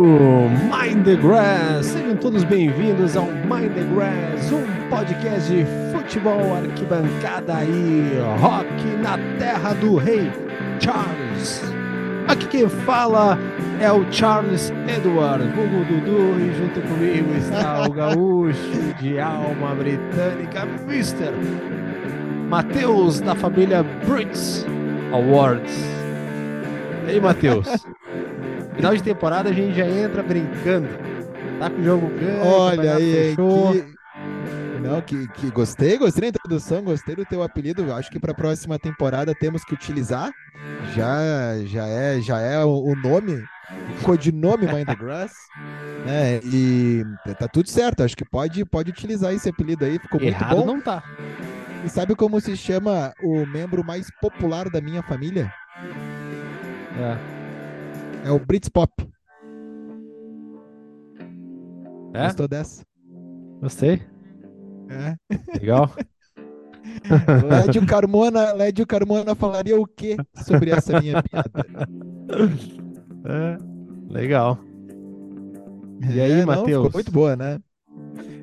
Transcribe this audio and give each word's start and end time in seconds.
Mind 0.00 1.04
the 1.04 1.16
Grass. 1.16 1.86
Sejam 1.86 2.14
todos 2.16 2.44
bem-vindos 2.44 3.16
ao 3.16 3.24
Mind 3.24 3.72
the 3.74 3.82
Grass, 3.92 4.52
um 4.52 4.88
podcast 4.88 5.52
de 5.52 5.64
futebol, 5.92 6.54
arquibancada 6.54 7.64
e 7.64 8.12
rock 8.40 8.84
na 9.02 9.18
terra 9.38 9.74
do 9.74 9.96
rei 9.96 10.30
Charles. 10.78 11.62
Aqui 12.28 12.46
quem 12.46 12.68
fala 12.68 13.36
é 13.80 13.90
o 13.90 14.06
Charles 14.12 14.72
Edward, 14.86 15.44
Google 15.48 15.84
Dudu, 15.86 16.40
e 16.40 16.54
junto 16.56 16.80
comigo 16.82 17.34
está 17.36 17.88
o 17.88 17.92
gaúcho 17.92 18.94
de 19.00 19.18
alma 19.18 19.74
britânica, 19.74 20.62
Mr. 20.86 21.32
Matheus, 22.48 23.20
da 23.20 23.34
família 23.34 23.82
Brits 24.06 24.64
Awards. 25.12 25.76
E 27.06 27.10
aí, 27.10 27.20
Matheus? 27.20 27.66
Final 28.78 28.94
de 28.94 29.02
temporada 29.02 29.50
a 29.50 29.52
gente 29.52 29.76
já 29.76 29.84
entra 29.84 30.22
brincando. 30.22 30.88
Tá 31.58 31.68
com 31.68 31.80
o 31.80 31.84
jogo 31.84 32.06
ganho. 32.16 32.44
Olha 32.44 32.94
aí, 32.94 33.34
que... 33.34 33.98
Não, 34.80 35.02
que, 35.02 35.26
que 35.32 35.50
gostei, 35.50 35.98
gostei 35.98 36.22
da 36.22 36.28
introdução, 36.28 36.80
gostei 36.84 37.16
do 37.16 37.24
teu 37.24 37.42
apelido. 37.42 37.92
Acho 37.92 38.08
que 38.08 38.20
para 38.20 38.30
a 38.30 38.34
próxima 38.36 38.78
temporada 38.78 39.34
temos 39.34 39.64
que 39.64 39.74
utilizar. 39.74 40.30
Já, 40.94 41.58
já 41.64 41.86
é, 41.88 42.20
já 42.20 42.38
é 42.38 42.64
o, 42.64 42.84
o 42.84 42.94
nome, 42.94 43.42
o 43.98 44.04
codinome 44.04 44.72
Mind 44.72 44.86
the 44.86 44.94
Grass. 44.94 45.32
Né? 46.06 46.38
E 46.44 47.04
tá 47.36 47.48
tudo 47.48 47.68
certo. 47.68 48.04
Acho 48.04 48.16
que 48.16 48.24
pode, 48.24 48.64
pode 48.64 48.88
utilizar 48.88 49.34
esse 49.34 49.48
apelido 49.48 49.84
aí. 49.84 49.98
Ficou 49.98 50.22
Errado 50.22 50.54
muito 50.54 50.66
bom. 50.66 50.72
não 50.74 50.80
tá. 50.80 51.02
E 51.84 51.88
sabe 51.88 52.14
como 52.14 52.40
se 52.40 52.56
chama 52.56 53.12
o 53.20 53.44
membro 53.44 53.84
mais 53.84 54.08
popular 54.20 54.70
da 54.70 54.80
minha 54.80 55.02
família? 55.02 55.52
É. 56.96 57.37
É 58.24 58.30
o 58.30 58.38
Britpop. 58.38 58.92
É? 62.14 62.24
Gostou 62.24 62.48
dessa? 62.48 62.84
Gostei. 63.60 64.02
É. 64.88 65.16
Legal. 65.58 65.90
Lédio 67.48 67.86
Carmona, 67.86 68.52
Lédio 68.52 68.86
Carmona 68.86 69.34
falaria 69.34 69.78
o 69.78 69.86
que 69.86 70.16
sobre 70.44 70.70
essa 70.70 71.00
minha 71.00 71.22
piada? 71.22 71.66
É, 73.24 73.58
legal. 74.12 74.58
E 76.10 76.20
É, 76.20 76.24
aí, 76.24 76.44
não, 76.44 76.46
Matheus? 76.46 76.86
Ficou 76.86 76.90
muito 76.98 77.12
boa, 77.12 77.36
né? 77.36 77.58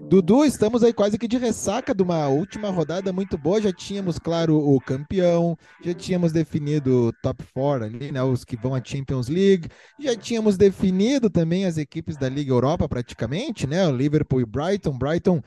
Dudu, 0.07 0.45
estamos 0.45 0.83
aí 0.83 0.93
quase 0.93 1.17
que 1.17 1.27
de 1.27 1.37
ressaca 1.37 1.93
de 1.93 2.03
uma 2.03 2.27
última 2.27 2.69
rodada 2.69 3.11
muito 3.11 3.39
boa. 3.39 3.59
Já 3.59 3.73
tínhamos, 3.73 4.19
claro, 4.19 4.55
o 4.55 4.79
campeão, 4.79 5.57
já 5.83 5.95
tínhamos 5.95 6.31
definido 6.31 7.07
o 7.07 7.13
top 7.13 7.43
4 7.51 7.85
ali, 7.85 8.11
né? 8.11 8.21
Os 8.21 8.45
que 8.45 8.55
vão 8.55 8.75
à 8.75 8.81
Champions 8.83 9.27
League, 9.27 9.67
já 9.99 10.15
tínhamos 10.15 10.57
definido 10.57 11.27
também 11.27 11.65
as 11.65 11.77
equipes 11.77 12.17
da 12.17 12.29
Liga 12.29 12.51
Europa, 12.51 12.87
praticamente, 12.87 13.65
né? 13.65 13.87
O 13.87 13.95
Liverpool 13.95 14.41
e 14.41 14.45
Brighton. 14.45 14.95
Brighton, 14.95 15.41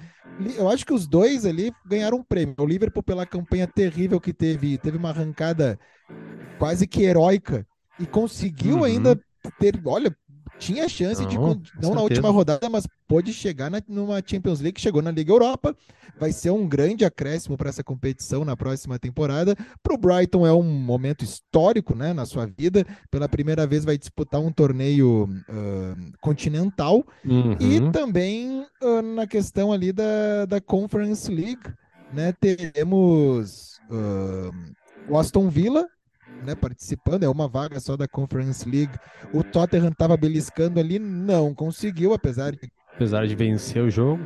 eu 0.56 0.68
acho 0.68 0.84
que 0.84 0.92
os 0.92 1.06
dois 1.06 1.46
ali 1.46 1.72
ganharam 1.86 2.18
um 2.18 2.24
prêmio. 2.24 2.56
O 2.58 2.66
Liverpool, 2.66 3.02
pela 3.02 3.24
campanha 3.24 3.66
terrível 3.68 4.20
que 4.20 4.34
teve, 4.34 4.76
teve 4.76 4.96
uma 4.96 5.10
arrancada 5.10 5.78
quase 6.58 6.86
que 6.86 7.02
heróica 7.02 7.66
e 7.98 8.06
conseguiu 8.06 8.78
Uhum. 8.78 8.84
ainda 8.84 9.20
ter, 9.58 9.80
olha, 9.84 10.14
tinha 10.58 10.88
chance 10.88 11.24
de, 11.26 11.36
Não, 11.36 11.42
com 11.42 11.48
não 11.48 11.54
na 11.54 11.60
certeza. 11.80 12.02
última 12.02 12.30
rodada, 12.30 12.68
mas 12.68 12.86
pôde 13.06 13.32
chegar 13.32 13.70
na, 13.70 13.80
numa 13.88 14.22
Champions 14.24 14.60
League, 14.60 14.80
chegou 14.80 15.00
na 15.00 15.10
Liga 15.10 15.32
Europa. 15.32 15.74
Vai 16.18 16.32
ser 16.32 16.50
um 16.50 16.66
grande 16.68 17.04
acréscimo 17.04 17.56
para 17.56 17.68
essa 17.68 17.84
competição 17.84 18.44
na 18.44 18.56
próxima 18.56 18.98
temporada. 18.98 19.54
Para 19.82 19.94
o 19.94 19.98
Brighton 19.98 20.44
é 20.46 20.52
um 20.52 20.62
momento 20.64 21.22
histórico 21.24 21.94
né, 21.94 22.12
na 22.12 22.26
sua 22.26 22.44
vida. 22.46 22.84
Pela 23.10 23.28
primeira 23.28 23.66
vez 23.66 23.84
vai 23.84 23.96
disputar 23.96 24.40
um 24.40 24.50
torneio 24.50 25.28
ah, 25.48 25.94
continental. 26.20 27.04
E 27.24 27.78
Uhum. 27.78 27.92
também 27.92 28.66
ah, 28.82 29.00
na 29.02 29.26
questão 29.26 29.72
ali 29.72 29.92
da, 29.92 30.44
da 30.46 30.60
Conference 30.60 31.30
League, 31.30 31.62
né? 32.12 32.32
Teremos 32.40 33.78
ah, 33.90 34.50
o 35.08 35.16
Aston 35.18 35.48
Villa, 35.48 35.86
né, 36.44 36.54
participando, 36.54 37.24
é 37.24 37.28
uma 37.28 37.48
vaga 37.48 37.80
só 37.80 37.96
da 37.96 38.08
Conference 38.08 38.68
League. 38.68 38.92
O 39.32 39.42
Tottenham 39.42 39.88
estava 39.88 40.16
beliscando 40.16 40.80
ali, 40.80 40.98
não 40.98 41.54
conseguiu, 41.54 42.12
apesar 42.12 42.52
de 42.52 42.70
Apesar 42.98 43.24
de 43.28 43.36
vencer 43.36 43.80
o 43.80 43.88
jogo. 43.88 44.20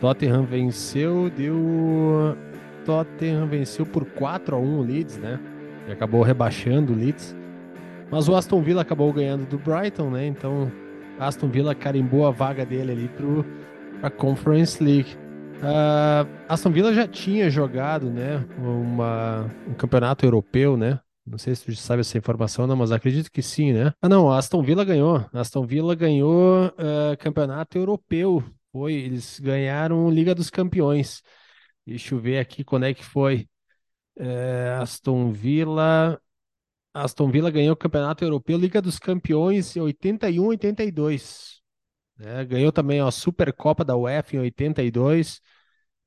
Tottenham 0.00 0.44
venceu, 0.44 1.28
deu. 1.28 2.36
Tottenham 2.86 3.48
venceu 3.48 3.84
por 3.84 4.04
4 4.04 4.54
a 4.54 4.58
1 4.58 4.78
o 4.78 4.82
Leeds, 4.82 5.18
né? 5.18 5.40
E 5.88 5.92
acabou 5.92 6.22
rebaixando 6.22 6.92
o 6.92 6.96
Leeds. 6.96 7.36
Mas 8.08 8.28
o 8.28 8.36
Aston 8.36 8.62
Villa 8.62 8.82
acabou 8.82 9.12
ganhando 9.12 9.46
do 9.46 9.58
Brighton, 9.58 10.10
né? 10.10 10.26
Então, 10.26 10.70
Aston 11.18 11.48
Villa 11.48 11.74
carimbou 11.74 12.24
a 12.24 12.30
vaga 12.30 12.64
dele 12.64 12.92
ali 12.92 13.08
pro, 13.08 13.44
pra 14.00 14.08
Conference 14.08 14.82
League. 14.82 15.16
Ah, 15.62 16.26
Aston 16.48 16.70
Villa 16.70 16.92
já 16.92 17.06
tinha 17.06 17.50
jogado, 17.50 18.10
né? 18.10 18.38
Uma, 18.58 19.44
um 19.68 19.74
campeonato 19.74 20.24
europeu, 20.24 20.76
né? 20.76 20.98
Não 21.26 21.38
sei 21.38 21.54
se 21.54 21.64
tu 21.64 21.76
sabe 21.76 22.00
essa 22.00 22.18
informação, 22.18 22.66
não, 22.66 22.74
mas 22.76 22.90
acredito 22.90 23.30
que 23.30 23.42
sim, 23.42 23.72
né? 23.72 23.92
Ah, 24.00 24.08
não, 24.08 24.30
Aston 24.32 24.62
Villa 24.62 24.84
ganhou. 24.84 25.24
Aston 25.32 25.66
Villa 25.66 25.94
ganhou 25.94 26.72
ah, 26.78 27.16
campeonato 27.18 27.76
europeu. 27.78 28.42
Foi, 28.72 28.94
eles 28.94 29.38
ganharam 29.40 30.10
Liga 30.10 30.34
dos 30.34 30.48
Campeões. 30.50 31.22
Deixa 31.86 32.14
eu 32.14 32.20
ver 32.20 32.38
aqui 32.38 32.64
quando 32.64 32.86
é 32.86 32.94
que 32.94 33.04
foi. 33.04 33.48
É, 34.16 34.76
Aston 34.80 35.32
Villa. 35.32 36.20
Aston 36.94 37.30
Villa 37.30 37.50
ganhou 37.50 37.74
o 37.74 37.76
Campeonato 37.76 38.24
Europeu, 38.24 38.58
Liga 38.58 38.82
dos 38.82 38.98
Campeões 38.98 39.76
em 39.76 39.80
81, 39.80 40.44
82. 40.46 41.59
Né? 42.20 42.44
Ganhou 42.44 42.70
também 42.70 43.00
a 43.00 43.10
Supercopa 43.10 43.84
da 43.84 43.96
UEFA 43.96 44.36
em 44.36 44.40
82. 44.40 45.40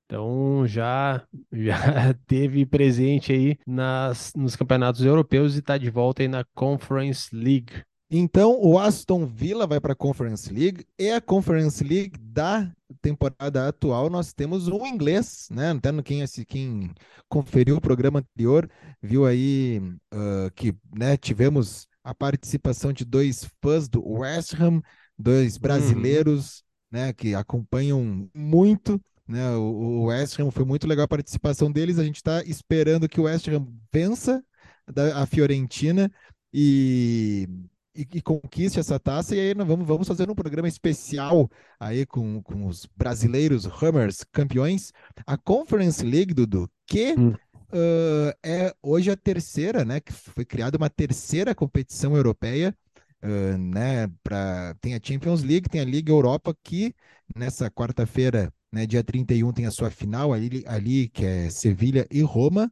Então 0.05 0.65
já 0.67 1.25
já 1.51 2.13
teve 2.27 2.65
presente 2.65 3.33
aí 3.33 3.57
nas, 3.65 4.31
nos 4.35 4.55
campeonatos 4.55 5.03
europeus 5.03 5.55
e 5.55 5.59
está 5.59 5.77
de 5.77 5.89
volta 5.89 6.21
aí 6.21 6.27
na 6.27 6.45
Conference 6.53 7.35
League. 7.35 7.83
Então, 8.15 8.59
o 8.61 8.77
Aston 8.77 9.25
Villa 9.25 9.65
vai 9.65 9.79
para 9.81 9.93
a 9.93 9.95
Conference 9.95 10.53
League 10.53 10.85
e 10.99 11.09
a 11.09 11.19
Conference 11.19 11.83
League 11.83 12.15
da 12.19 12.71
temporada 13.01 13.67
atual 13.67 14.07
nós 14.07 14.33
temos 14.33 14.67
um 14.67 14.85
inglês, 14.85 15.47
né? 15.49 15.71
Até 15.71 15.89
quem, 16.03 16.23
quem 16.47 16.91
conferiu 17.27 17.77
o 17.77 17.81
programa 17.81 18.19
anterior 18.19 18.69
viu 19.01 19.25
aí 19.25 19.81
ah, 20.11 20.51
que 20.53 20.75
né, 20.95 21.17
tivemos 21.17 21.87
a 22.03 22.13
participação 22.13 22.93
de 22.93 23.03
dois 23.03 23.49
fãs 23.63 23.89
do 23.89 24.07
West 24.07 24.53
Ham, 24.61 24.83
dois 25.17 25.57
brasileiros, 25.57 26.63
né, 26.91 27.13
que 27.13 27.33
acompanham 27.35 28.29
muito. 28.33 29.01
Né, 29.27 29.49
o, 29.55 29.61
o 29.61 30.03
West 30.05 30.39
Ham 30.39 30.51
foi 30.51 30.65
muito 30.65 30.85
legal 30.87 31.05
a 31.05 31.07
participação 31.07 31.71
deles. 31.71 31.97
A 31.99 32.03
gente 32.03 32.17
está 32.17 32.43
esperando 32.43 33.07
que 33.07 33.19
o 33.19 33.23
West 33.23 33.47
Ham 33.47 33.67
vença 33.91 34.43
da- 34.91 35.21
a 35.21 35.25
Fiorentina 35.25 36.11
e 36.53 37.47
e, 37.95 38.07
e 38.15 38.21
conquiste 38.23 38.79
essa 38.79 38.99
taça. 38.99 39.35
E 39.35 39.39
aí 39.39 39.53
nós 39.53 39.67
vamos, 39.67 39.85
vamos 39.87 40.07
fazer 40.07 40.27
um 40.29 40.33
programa 40.33 40.67
especial 40.67 41.47
aí 41.79 42.05
com, 42.07 42.41
com 42.41 42.65
os 42.65 42.87
brasileiros 42.97 43.65
Hammers 43.67 44.23
campeões. 44.31 44.91
A 45.27 45.37
Conference 45.37 46.03
League, 46.03 46.33
Dudu, 46.33 46.67
que 46.87 47.13
Hum. 47.15 47.33
ah, 47.71 48.35
é 48.43 48.73
hoje 48.81 49.11
a 49.11 49.15
terceira, 49.15 49.85
né? 49.85 49.99
Que 49.99 50.11
foi 50.11 50.43
criada 50.43 50.75
uma 50.77 50.89
terceira 50.89 51.53
competição 51.53 52.15
europeia. 52.17 52.75
Ah, 53.23 53.57
né, 53.57 54.07
pra, 54.23 54.75
tem 54.81 54.95
a 54.95 54.99
Champions 55.03 55.43
League, 55.43 55.69
tem 55.69 55.81
a 55.81 55.85
Liga 55.85 56.11
Europa, 56.11 56.55
que 56.63 56.93
nessa 57.35 57.69
quarta-feira, 57.71 58.53
né, 58.71 58.85
dia 58.85 59.03
31, 59.03 59.53
tem 59.53 59.65
a 59.65 59.71
sua 59.71 59.89
final 59.91 60.33
ali, 60.33 60.63
ali 60.67 61.09
que 61.09 61.25
é 61.25 61.49
Sevilha 61.49 62.07
e 62.11 62.21
Roma. 62.21 62.71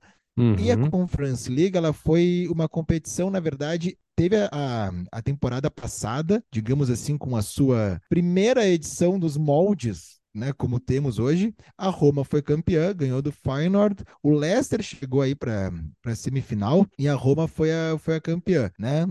E 0.57 0.71
a 0.71 0.77
Uhum. 0.77 0.89
Conference 0.91 1.49
League, 1.49 1.77
ela 1.77 1.93
foi 1.93 2.47
uma 2.49 2.69
competição, 2.69 3.31
na 3.31 3.39
verdade, 3.39 3.97
teve 4.15 4.35
a, 4.51 4.91
a 5.11 5.21
temporada 5.23 5.71
passada, 5.71 6.43
digamos 6.53 6.89
assim, 6.89 7.17
com 7.17 7.35
a 7.37 7.41
sua 7.41 8.01
primeira 8.09 8.67
edição 8.67 9.19
dos 9.19 9.37
moldes, 9.37 10.20
né, 10.33 10.53
como 10.53 10.79
temos 10.79 11.19
hoje. 11.19 11.53
A 11.77 11.89
Roma 11.89 12.23
foi 12.23 12.41
campeã, 12.41 12.93
ganhou 12.93 13.21
do 13.21 13.31
Feyenoord. 13.31 14.03
O 14.23 14.31
Leicester 14.31 14.81
chegou 14.81 15.21
aí 15.21 15.35
para 15.35 15.71
a 16.05 16.15
semifinal 16.15 16.85
e 16.97 17.07
a 17.07 17.15
Roma 17.15 17.47
foi 17.47 17.71
a, 17.71 17.97
foi 17.99 18.15
a 18.15 18.21
campeã, 18.21 18.71
né? 18.79 19.03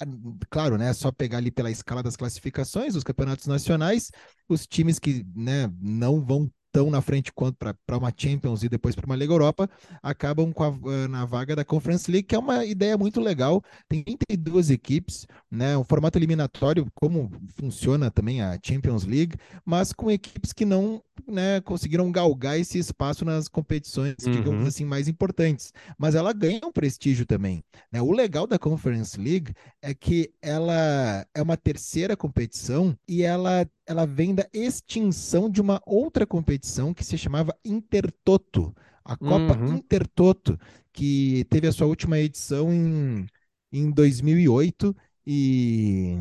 A- 0.00 0.06
claro, 0.50 0.76
né, 0.78 0.92
só 0.92 1.10
pegar 1.12 1.38
ali 1.38 1.50
pela 1.50 1.70
escala 1.70 2.02
das 2.02 2.16
classificações, 2.16 2.94
os 2.94 3.04
campeonatos 3.04 3.46
nacionais, 3.46 4.10
os 4.48 4.66
times 4.66 4.98
que, 4.98 5.24
né, 5.34 5.70
não 5.80 6.20
vão 6.24 6.50
tão 6.72 6.90
na 6.90 7.00
frente 7.00 7.32
quanto 7.32 7.56
para 7.56 7.96
uma 7.96 8.12
Champions 8.16 8.62
e 8.62 8.68
depois 8.68 8.94
para 8.94 9.06
uma 9.06 9.16
Liga 9.16 9.32
Europa, 9.32 9.68
acabam 10.02 10.52
com 10.52 10.64
a, 10.64 10.68
eh, 10.68 11.08
na 11.08 11.24
vaga 11.24 11.56
da 11.56 11.64
Conference 11.64 12.10
League, 12.10 12.26
que 12.26 12.34
é 12.34 12.38
uma 12.38 12.64
ideia 12.64 12.96
muito 12.96 13.20
legal. 13.20 13.62
Tem 13.88 14.02
32 14.02 14.70
equipes, 14.70 15.26
né? 15.50 15.76
Um 15.76 15.84
formato 15.84 16.18
eliminatório, 16.18 16.86
como 16.94 17.30
funciona 17.54 18.10
também 18.10 18.40
a 18.42 18.58
Champions 18.62 19.04
League, 19.04 19.36
mas 19.64 19.92
com 19.92 20.10
equipes 20.10 20.52
que 20.52 20.64
não 20.64 21.02
né, 21.26 21.60
conseguiram 21.60 22.10
galgar 22.12 22.58
esse 22.58 22.78
espaço 22.78 23.24
nas 23.24 23.48
competições, 23.48 24.14
uhum. 24.24 24.32
digamos 24.32 24.66
assim, 24.66 24.84
mais 24.84 25.08
importantes. 25.08 25.72
Mas 25.98 26.14
ela 26.14 26.32
ganha 26.32 26.60
um 26.64 26.72
prestígio 26.72 27.26
também. 27.26 27.62
Né? 27.90 28.00
O 28.00 28.12
legal 28.12 28.46
da 28.46 28.58
Conference 28.58 29.18
League 29.18 29.52
é 29.82 29.94
que 29.94 30.30
ela 30.40 31.26
é 31.34 31.42
uma 31.42 31.56
terceira 31.56 32.16
competição 32.16 32.96
e 33.08 33.22
ela, 33.22 33.68
ela 33.86 34.06
vem 34.06 34.34
da 34.34 34.46
extinção 34.52 35.50
de 35.50 35.60
uma 35.60 35.80
outra 35.86 36.26
competição 36.26 36.57
que 36.94 37.04
se 37.04 37.16
chamava 37.18 37.56
Intertoto. 37.64 38.74
A 39.04 39.16
Copa 39.16 39.58
uhum. 39.58 39.76
Intertoto, 39.76 40.58
que 40.92 41.46
teve 41.48 41.66
a 41.66 41.72
sua 41.72 41.86
última 41.86 42.18
edição 42.18 42.72
em, 42.72 43.26
em 43.72 43.90
2008 43.90 44.94
e 45.26 46.18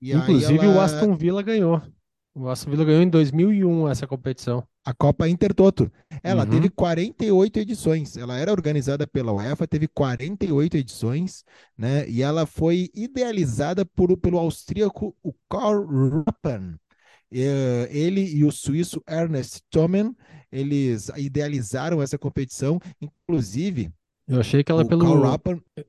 e 0.00 0.12
Inclusive 0.12 0.64
ela... 0.64 0.76
o 0.76 0.80
Aston 0.80 1.16
Villa 1.16 1.42
ganhou. 1.42 1.82
O 2.34 2.48
Aston 2.48 2.70
Villa 2.70 2.84
ganhou 2.84 3.02
em 3.02 3.08
2001 3.08 3.88
essa 3.88 4.06
competição. 4.06 4.62
A 4.84 4.94
Copa 4.94 5.28
Intertoto. 5.28 5.90
Ela 6.22 6.44
uhum. 6.44 6.50
teve 6.50 6.70
48 6.70 7.58
edições. 7.58 8.16
Ela 8.16 8.38
era 8.38 8.52
organizada 8.52 9.06
pela 9.06 9.32
UEFA, 9.32 9.66
teve 9.66 9.88
48 9.88 10.76
edições, 10.76 11.44
né? 11.76 12.08
E 12.08 12.22
ela 12.22 12.46
foi 12.46 12.90
idealizada 12.94 13.84
por, 13.84 14.16
pelo 14.16 14.38
austríaco 14.38 15.14
o 15.22 15.34
Karl 15.50 15.84
Ruppen. 15.84 16.76
Ele 17.30 18.22
e 18.22 18.44
o 18.44 18.50
suíço 18.50 19.02
Ernest 19.08 19.60
Thomen, 19.70 20.14
eles 20.50 21.10
idealizaram 21.16 22.00
essa 22.00 22.18
competição. 22.18 22.80
Inclusive, 23.00 23.92
eu 24.28 24.38
achei 24.38 24.62
que 24.62 24.70
ela 24.70 24.84
pelo. 24.84 25.24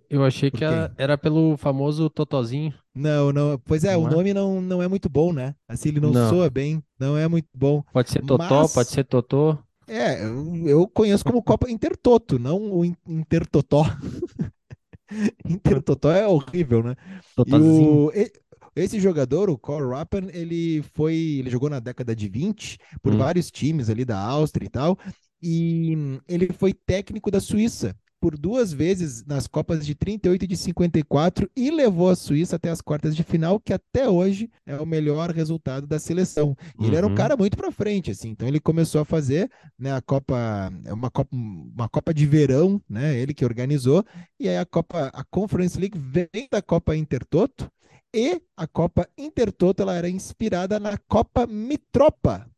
Eu 0.09 0.23
achei 0.23 0.49
que 0.49 0.63
era, 0.63 0.93
era 0.97 1.17
pelo 1.17 1.57
famoso 1.57 2.09
Totozinho. 2.09 2.73
Não, 2.95 3.33
não. 3.33 3.59
Pois 3.65 3.83
é, 3.83 3.93
não 3.93 4.03
o 4.03 4.07
é? 4.07 4.11
nome 4.11 4.33
não, 4.33 4.61
não 4.61 4.81
é 4.81 4.87
muito 4.87 5.09
bom, 5.09 5.33
né? 5.33 5.53
Assim, 5.67 5.89
ele 5.89 5.99
não, 5.99 6.11
não, 6.11 6.29
soa 6.29 6.49
bem, 6.49 6.81
não 6.97 7.17
é 7.17 7.27
muito 7.27 7.49
bom. 7.53 7.83
Pode 7.91 8.09
ser 8.09 8.21
Totó, 8.21 8.61
Mas... 8.61 8.73
pode 8.73 8.89
ser 8.89 9.03
Totô. 9.03 9.57
É, 9.85 10.23
eu, 10.23 10.67
eu 10.67 10.87
conheço 10.87 11.25
como 11.25 11.43
Copa 11.43 11.69
Intertoto, 11.69 12.39
não 12.39 12.71
o 12.71 12.85
Intertotó. 12.85 13.83
Intertotó 15.43 16.11
é 16.11 16.25
horrível, 16.25 16.81
né? 16.81 16.95
Totozinho. 17.35 18.11
Esse 18.75 18.99
jogador, 18.99 19.49
o 19.49 19.57
Cole 19.57 19.89
Rappen, 19.89 20.29
ele 20.33 20.83
foi. 20.93 21.15
Ele 21.15 21.49
jogou 21.49 21.69
na 21.69 21.79
década 21.79 22.15
de 22.15 22.27
20 22.27 22.77
por 23.01 23.13
hum. 23.13 23.17
vários 23.17 23.51
times 23.51 23.89
ali 23.89 24.05
da 24.05 24.19
Áustria 24.19 24.65
e 24.65 24.69
tal. 24.69 24.97
E 25.41 26.19
ele 26.27 26.51
foi 26.53 26.73
técnico 26.73 27.31
da 27.31 27.39
Suíça 27.39 27.95
por 28.19 28.37
duas 28.37 28.73
vezes 28.73 29.25
nas 29.25 29.47
Copas 29.47 29.85
de 29.85 29.95
38 29.95 30.43
e 30.43 30.47
de 30.47 30.57
54 30.57 31.49
e 31.55 31.71
levou 31.71 32.09
a 32.09 32.15
Suíça 32.15 32.57
até 32.57 32.69
as 32.69 32.81
quartas 32.81 33.15
de 33.15 33.23
final, 33.23 33.59
que 33.59 33.73
até 33.73 34.09
hoje 34.09 34.49
é 34.65 34.75
o 34.75 34.85
melhor 34.85 35.31
resultado 35.31 35.87
da 35.87 35.97
seleção. 35.97 36.55
E 36.77 36.81
uhum. 36.81 36.87
ele 36.87 36.95
era 36.97 37.07
um 37.07 37.11
uhum. 37.11 37.15
cara 37.15 37.37
muito 37.37 37.55
para 37.55 37.71
frente, 37.71 38.11
assim. 38.11 38.29
Então 38.29 38.47
ele 38.47 38.59
começou 38.59 39.01
a 39.01 39.05
fazer, 39.05 39.49
né, 39.77 39.93
a 39.93 40.01
Copa, 40.01 40.71
uma 40.91 41.09
Copa, 41.09 41.29
uma 41.35 41.89
Copa 41.89 42.13
de 42.13 42.25
verão, 42.25 42.81
né, 42.89 43.17
ele 43.17 43.33
que 43.33 43.45
organizou, 43.45 44.05
e 44.39 44.49
aí 44.49 44.57
a 44.57 44.65
Copa, 44.65 45.09
a 45.13 45.23
Conference 45.23 45.79
League 45.79 45.97
vem 45.97 46.47
da 46.51 46.61
Copa 46.61 46.95
Intertoto. 46.95 47.71
E 48.13 48.41
a 48.57 48.67
Copa 48.67 49.07
Intertoto 49.17 49.81
ela 49.83 49.95
era 49.95 50.09
inspirada 50.09 50.79
na 50.79 50.97
Copa 50.97 51.45
Mitropa. 51.45 52.49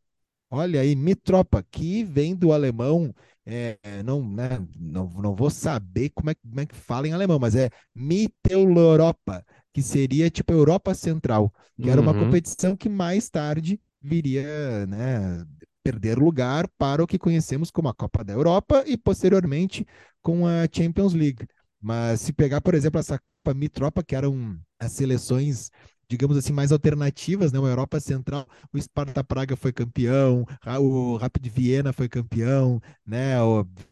Olha 0.50 0.82
aí, 0.82 0.96
Mitropa, 0.96 1.64
que 1.70 2.04
vem 2.04 2.36
do 2.36 2.52
alemão 2.52 3.14
é, 3.46 3.78
não, 4.04 4.24
né, 4.28 4.66
não, 4.80 5.08
não 5.10 5.36
vou 5.36 5.50
saber 5.50 6.10
como 6.10 6.30
é, 6.30 6.36
como 6.36 6.60
é 6.60 6.66
que 6.66 6.76
fala 6.76 7.08
em 7.08 7.14
alemão, 7.14 7.40
mas 7.40 7.56
é 7.56 7.70
Mitteleuropa, 7.94 9.44
que 9.74 9.82
seria 9.82 10.30
tipo 10.30 10.54
Europa 10.54 10.94
Central, 10.94 11.52
que 11.76 11.84
uhum. 11.84 11.92
era 11.92 12.02
uma 12.02 12.14
uhum. 12.14 12.26
competição 12.26 12.76
que 12.76 12.88
mais 12.88 13.30
tarde 13.30 13.80
viria, 14.02 14.86
né, 14.86 15.44
perder 15.84 16.18
lugar 16.18 16.68
para 16.78 17.04
o 17.04 17.08
que 17.08 17.18
conhecemos 17.18 17.72
como 17.72 17.90
a 17.90 17.94
Copa 17.94 18.24
da 18.24 18.34
Europa 18.34 18.84
e 18.86 18.96
posteriormente 18.96 19.86
com 20.22 20.46
a 20.46 20.68
Champions 20.72 21.14
League. 21.14 21.48
Mas 21.82 22.22
se 22.22 22.34
pegar, 22.34 22.62
por 22.62 22.76
exemplo, 22.76 23.00
essa 23.00 23.20
Copa 23.44 23.58
Mitropa, 23.58 24.04
que 24.04 24.16
eram 24.16 24.60
as 24.80 24.92
seleções 24.92 25.72
digamos 26.12 26.36
assim, 26.36 26.52
mais 26.52 26.74
alternativas, 26.74 27.54
né? 27.54 27.60
Uma 27.60 27.70
Europa 27.70 27.98
Central, 28.02 28.46
o 28.74 28.78
Sparta 28.78 29.24
Praga 29.24 29.56
foi 29.56 29.72
campeão, 29.72 30.46
o 30.82 31.16
Rapid 31.16 31.48
Viena 31.48 31.94
foi 31.94 32.10
campeão, 32.10 32.82
né? 33.06 33.36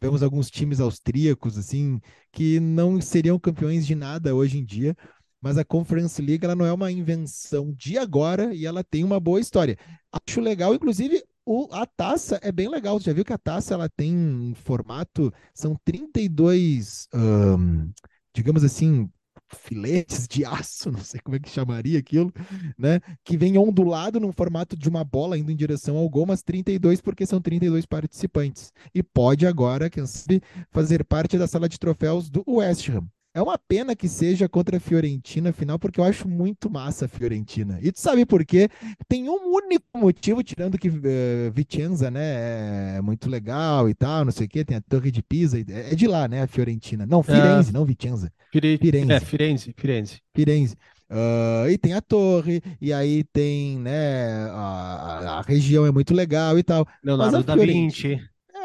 Vemos 0.01 0.21
alguns 0.21 0.51
times 0.51 0.81
austríacos, 0.81 1.57
assim, 1.57 2.01
que 2.33 2.59
não 2.59 2.99
seriam 2.99 3.39
campeões 3.39 3.87
de 3.87 3.95
nada 3.95 4.35
hoje 4.35 4.57
em 4.59 4.65
dia, 4.65 4.97
mas 5.41 5.57
a 5.57 5.63
Conference 5.63 6.21
League 6.21 6.43
ela 6.43 6.55
não 6.55 6.65
é 6.65 6.73
uma 6.73 6.91
invenção 6.91 7.71
de 7.73 7.97
agora 7.97 8.53
e 8.53 8.65
ela 8.65 8.83
tem 8.83 9.05
uma 9.05 9.19
boa 9.19 9.39
história. 9.39 9.77
Acho 10.11 10.41
legal, 10.41 10.75
inclusive, 10.75 11.23
o, 11.49 11.67
a 11.71 11.83
taça 11.83 12.39
é 12.43 12.51
bem 12.51 12.69
legal. 12.69 12.99
Você 12.99 13.05
já 13.05 13.13
viu 13.13 13.25
que 13.25 13.33
a 13.33 13.37
taça 13.37 13.73
ela 13.73 13.89
tem 13.89 14.15
um 14.15 14.53
formato, 14.53 15.33
são 15.51 15.75
32, 15.83 17.07
um, 17.11 17.91
digamos 18.31 18.63
assim, 18.63 19.09
filetes 19.55 20.27
de 20.27 20.45
aço, 20.45 20.91
não 20.93 20.99
sei 20.99 21.19
como 21.21 21.37
é 21.37 21.39
que 21.39 21.49
chamaria 21.49 21.97
aquilo, 21.97 22.31
né? 22.77 22.99
Que 23.23 23.35
vem 23.35 23.57
ondulado 23.57 24.19
num 24.19 24.31
formato 24.31 24.77
de 24.77 24.87
uma 24.87 25.03
bola 25.03 25.39
indo 25.39 25.51
em 25.51 25.55
direção 25.55 25.97
ao 25.97 26.07
gol, 26.07 26.27
mas 26.27 26.43
32 26.43 27.01
porque 27.01 27.25
são 27.25 27.41
32 27.41 27.83
participantes. 27.87 28.71
E 28.93 29.01
pode 29.01 29.47
agora, 29.47 29.89
quem 29.89 30.05
sabe, 30.05 30.43
fazer 30.69 31.03
parte 31.03 31.35
da 31.35 31.47
sala 31.47 31.67
de 31.67 31.79
troféus 31.79 32.29
do 32.29 32.43
West 32.47 32.89
Ham. 32.89 33.07
É 33.31 33.41
uma 33.41 33.59
pena 33.59 33.95
que 33.95 34.07
seja 34.07 34.49
contra 34.49 34.77
a 34.77 34.79
Fiorentina 34.79 35.53
final, 35.53 35.77
porque 35.77 35.99
eu 35.99 36.03
acho 36.03 36.27
muito 36.27 36.69
massa 36.69 37.05
a 37.05 37.07
Fiorentina. 37.07 37.77
E 37.81 37.91
tu 37.91 37.99
sabe 37.99 38.25
por 38.25 38.43
quê? 38.43 38.67
Tem 39.07 39.29
um 39.29 39.53
único 39.53 39.85
motivo, 39.95 40.41
tirando 40.41 40.79
que 40.79 40.89
uh, 40.89 41.51
Vicenza, 41.53 42.09
né, 42.09 42.97
é 42.97 43.01
muito 43.01 43.29
legal 43.29 43.87
e 43.87 43.93
tal, 43.93 44.25
não 44.25 44.31
sei 44.31 44.47
o 44.47 44.49
quê, 44.49 44.65
tem 44.65 44.77
a 44.77 44.81
Torre 44.81 45.11
de 45.11 45.21
Pisa, 45.21 45.59
é 45.59 45.93
de 45.93 46.07
lá, 46.07 46.27
né, 46.27 46.41
a 46.41 46.47
Fiorentina. 46.47 47.05
Não, 47.05 47.21
Firenze, 47.21 47.69
é... 47.69 47.73
não 47.73 47.85
Vicenza. 47.85 48.31
Fire... 48.51 48.77
Firenze. 48.79 49.11
É, 49.11 49.19
Firenze, 49.19 49.73
Firenze. 49.77 50.21
Firenze. 50.35 50.75
Uh, 51.11 51.69
e 51.69 51.77
tem 51.77 51.93
a 51.93 52.01
torre, 52.01 52.61
e 52.79 52.93
aí 52.93 53.23
tem, 53.23 53.79
né, 53.79 54.47
a, 54.51 55.39
a, 55.39 55.41
região 55.41 55.85
é 55.85 55.91
muito 55.91 56.13
legal 56.13 56.57
e 56.57 56.63
tal. 56.63 56.87
Leonardo 57.03 57.43
da 57.43 57.55
Vinci. 57.55 58.19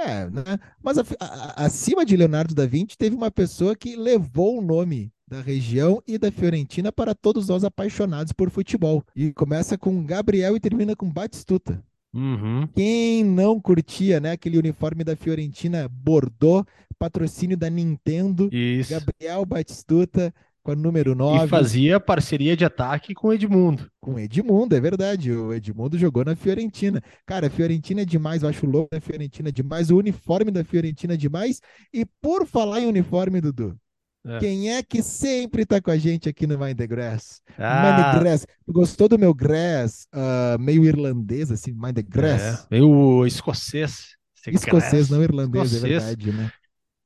É, 0.05 0.29
né? 0.29 0.59
Mas 0.83 0.99
a, 0.99 1.05
a, 1.19 1.65
acima 1.65 2.05
de 2.05 2.17
Leonardo 2.17 2.55
da 2.55 2.67
Vinci 2.67 2.97
teve 2.97 3.17
uma 3.17 3.31
pessoa 3.31 3.75
que 3.75 3.97
levou 3.97 4.59
o 4.59 4.63
nome 4.63 5.11
da 5.27 5.41
região 5.41 6.03
e 6.07 6.19
da 6.19 6.31
Fiorentina 6.31 6.93
para 6.93 7.15
todos 7.15 7.49
nós 7.49 7.65
apaixonados 7.65 8.33
por 8.33 8.51
futebol. 8.51 9.03
E 9.17 9.33
começa 9.33 9.79
com 9.79 10.05
Gabriel 10.05 10.55
e 10.55 10.61
termina 10.61 10.95
com 10.95 11.11
Batistuta. 11.11 11.83
Uhum. 12.13 12.69
Quem 12.75 13.25
não 13.25 13.59
curtia, 13.61 14.21
né, 14.21 14.33
aquele 14.33 14.59
uniforme 14.59 15.03
da 15.03 15.17
Fiorentina 15.17 15.89
Bordeaux, 15.89 16.65
patrocínio 16.99 17.57
da 17.57 17.69
Nintendo, 17.69 18.49
Isso. 18.53 18.91
Gabriel 18.91 19.45
Batistuta, 19.45 20.33
com 20.65 20.73
a 20.73 20.75
número 20.75 21.15
9. 21.15 21.45
E 21.45 21.49
fazia 21.49 22.01
parceria 22.01 22.57
de 22.57 22.65
ataque 22.65 23.15
com 23.15 23.29
o 23.29 23.33
Edmundo. 23.35 23.87
Com 24.01 24.15
o 24.15 24.19
Edmundo, 24.19 24.75
é 24.75 24.81
verdade. 24.81 25.31
O 25.31 25.53
Edmundo 25.53 25.99
jogou 25.99 26.25
na 26.25 26.35
Fiorentina. 26.35 27.03
Cara, 27.27 27.49
a 27.49 27.51
Fiorentina 27.51 28.01
é 28.01 28.05
demais, 28.05 28.43
eu 28.43 28.49
acho 28.49 28.67
o 28.67 28.71
logo 28.71 28.89
da 28.91 29.01
Fiorentina 29.01 29.53
demais, 29.53 29.91
o 29.91 29.99
uniforme 29.99 30.51
da 30.51 30.65
Fiorentina 30.65 31.15
é 31.15 31.17
demais. 31.19 31.61
E 31.93 32.07
por 32.21 32.47
falar 32.47 32.81
em 32.81 32.87
uniforme, 32.87 33.43
Dudu, 33.43 33.79
é. 34.27 34.39
Quem 34.39 34.73
é 34.73 34.83
que 34.83 35.03
sempre 35.03 35.67
tá 35.67 35.83
com 35.83 35.91
a 35.91 35.99
gente 35.99 36.31
aqui 36.31 36.47
no 36.47 36.59
Mind 36.59 36.79
the 36.79 36.87
Grass? 36.87 37.43
Ah. 37.59 37.83
Mind 37.83 38.15
the 38.15 38.21
Grass. 38.21 38.47
Gostou 38.67 39.07
do 39.07 39.19
meu 39.19 39.35
grass 39.35 40.09
uh, 40.15 40.59
meio 40.59 40.83
irlandês, 40.87 41.53
assim, 41.53 41.73
Mind 41.73 41.97
the 41.97 42.03
Grass? 42.03 42.41
É, 42.43 42.67
meio 42.71 43.27
escocês. 43.27 44.17
Escocês, 44.47 45.09
grass. 45.09 45.11
não 45.11 45.23
irlandês, 45.23 45.75
é 45.75 45.77
escocês. 45.77 46.03
é 46.03 46.07
verdade, 46.07 46.33
né? 46.33 46.51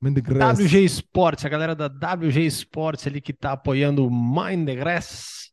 WG 0.00 0.84
Sports, 0.84 1.44
a 1.44 1.48
galera 1.48 1.74
da 1.74 1.86
WG 1.86 2.46
Sports 2.46 3.06
ali 3.06 3.20
que 3.20 3.32
tá 3.32 3.52
apoiando 3.52 4.06
o 4.06 4.10
Mind 4.10 4.66
the 4.66 4.76
Grass. 4.76 5.50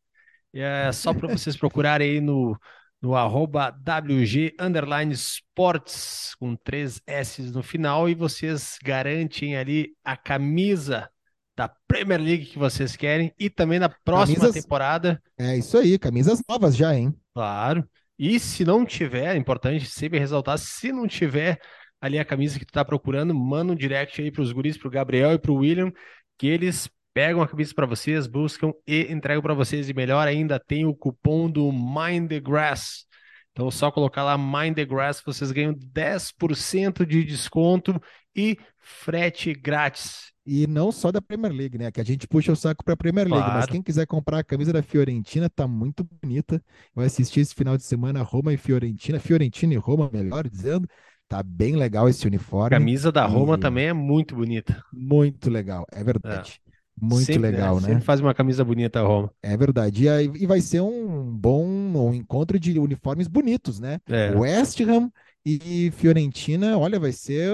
E 0.54 0.60
é 0.60 0.92
só 0.92 1.14
para 1.14 1.28
vocês 1.36 1.58
procurarem 1.58 2.12
aí 2.12 2.22
no, 2.22 2.58
no 3.02 3.16
arroba 3.16 3.70
WG 3.70 4.56
Underline 4.60 5.14
Sports, 5.14 6.36
com 6.40 6.56
três 6.56 7.02
S 7.08 7.42
no 7.42 7.64
final, 7.64 8.08
e 8.08 8.14
vocês 8.14 8.78
garantem 8.84 9.58
ali 9.58 9.96
a 10.04 10.16
camisa 10.16 11.10
da 11.56 11.72
Premier 11.88 12.22
League 12.22 12.46
que 12.46 12.60
vocês 12.60 12.96
querem 12.96 13.34
e 13.40 13.50
também 13.50 13.80
na 13.80 13.90
próxima 13.90 14.42
camisas... 14.42 14.64
temporada. 14.64 15.22
É 15.38 15.58
isso 15.58 15.78
aí, 15.78 15.98
camisas 15.98 16.42
novas 16.48 16.76
já, 16.76 16.96
hein? 16.96 17.16
Claro. 17.34 17.88
E 18.18 18.40
se 18.40 18.64
não 18.64 18.86
tiver, 18.86 19.36
é 19.36 19.38
importante 19.38 19.86
sempre 19.86 20.20
ressaltar, 20.20 20.58
se 20.58 20.92
não 20.92 21.08
tiver 21.08 21.60
ali 22.06 22.20
a 22.20 22.26
camisa 22.26 22.60
que 22.60 22.66
tu 22.66 22.72
tá 22.74 22.86
procurando, 22.86 23.34
manda 23.34 23.74
um 23.74 23.76
direct 23.76 24.22
aí 24.22 24.32
pros 24.32 24.52
guris, 24.52 24.78
pro 24.78 24.90
Gabriel 24.90 25.34
e 25.34 25.40
pro 25.40 25.56
William, 25.56 25.92
que 26.38 26.48
eles 26.48 26.90
pegam 27.14 27.42
a 27.42 27.48
camisa 27.48 27.74
para 27.74 27.86
vocês, 27.86 28.28
buscam 28.28 28.74
e 28.86 29.12
entregam 29.12 29.42
para 29.42 29.54
vocês. 29.54 29.90
E 29.90 29.94
melhor 29.94 30.28
ainda, 30.28 30.60
tem 30.60 30.86
o 30.86 30.94
cupom 30.94 31.50
do 31.50 31.72
Mind 31.72 32.30
the 32.30 32.40
Grass. 32.40 33.06
Então, 33.52 33.72
só 33.72 33.90
colocar 33.90 34.24
lá 34.24 34.38
Mind 34.38 34.76
the 34.76 34.86
Grass, 34.86 35.22
vocês 35.26 35.52
ganham 35.52 35.74
10% 35.74 37.06
de 37.06 37.24
desconto 37.24 38.00
e 38.36 38.58
frete 38.80 39.54
grátis. 39.54 40.34
E 40.46 40.68
não 40.68 40.92
só 40.92 41.12
da 41.12 41.22
Premier 41.22 41.52
League, 41.52 41.78
né? 41.78 41.90
Que 41.90 42.02
a 42.02 42.04
gente 42.04 42.28
puxa 42.28 42.52
o 42.52 42.56
saco 42.56 42.84
para 42.84 42.94
a 42.94 42.98
Premier 42.98 43.26
League, 43.28 43.42
mas 43.48 43.54
Claro. 43.60 43.72
quem 43.72 43.82
quiser 43.82 44.06
comprar 44.06 44.40
a 44.40 44.44
camisa 44.44 44.72
da 44.72 44.84
Fiorentina 44.84 45.50
tá 45.50 45.68
muito 45.68 46.04
bonita. 46.22 46.62
Vai 46.94 47.08
assistir 47.08 47.40
esse 47.40 47.56
final 47.56 47.76
de 47.78 47.84
semana 47.84 48.22
Roma 48.22 48.54
e 48.54 48.58
Fiorentina, 48.58 49.20
Fiorentina 49.20 49.74
e 49.74 49.78
Roma, 49.78 50.08
melhor 50.14 50.48
dizendo. 50.48 50.88
Tá 51.28 51.42
bem 51.44 51.76
legal 51.76 52.08
esse 52.08 52.26
A 52.26 52.28
uniforme, 52.28 52.70
camisa 52.70 53.12
da 53.12 53.26
Roma 53.26 53.56
E- 53.56 53.60
também 53.60 53.88
é 53.88 53.94
muito 53.94 54.36
bonita. 54.36 54.84
muito 54.92 55.50
legal, 55.50 55.86
é 55.92 56.04
verdade. 56.04 56.62
Muito 57.00 57.26
Sempre, 57.26 57.52
legal, 57.52 57.82
né? 57.82 57.88
Sempre 57.90 58.06
faz 58.06 58.22
uma 58.22 58.34
camisa 58.34 58.64
bonita 58.64 59.00
a 59.02 59.04
Roma. 59.04 59.34
É 59.42 59.58
verdade. 59.58 60.04
E, 60.06 60.10
aí- 60.10 60.32
e 60.34 60.46
vai 60.48 60.62
ser 60.62 60.82
um 60.82 61.24
bom 61.36 61.66
um 61.66 62.14
encontro 62.14 62.58
de 62.60 62.80
uniformes 62.80 63.28
bonitos, 63.28 63.80
né? 63.80 64.00
É. 64.08 64.32
West 64.32 64.80
Ham 64.82 65.12
e 65.46 65.92
Fiorentina, 65.92 66.78
olha, 66.78 67.00
vai 67.00 67.12
ser, 67.12 67.52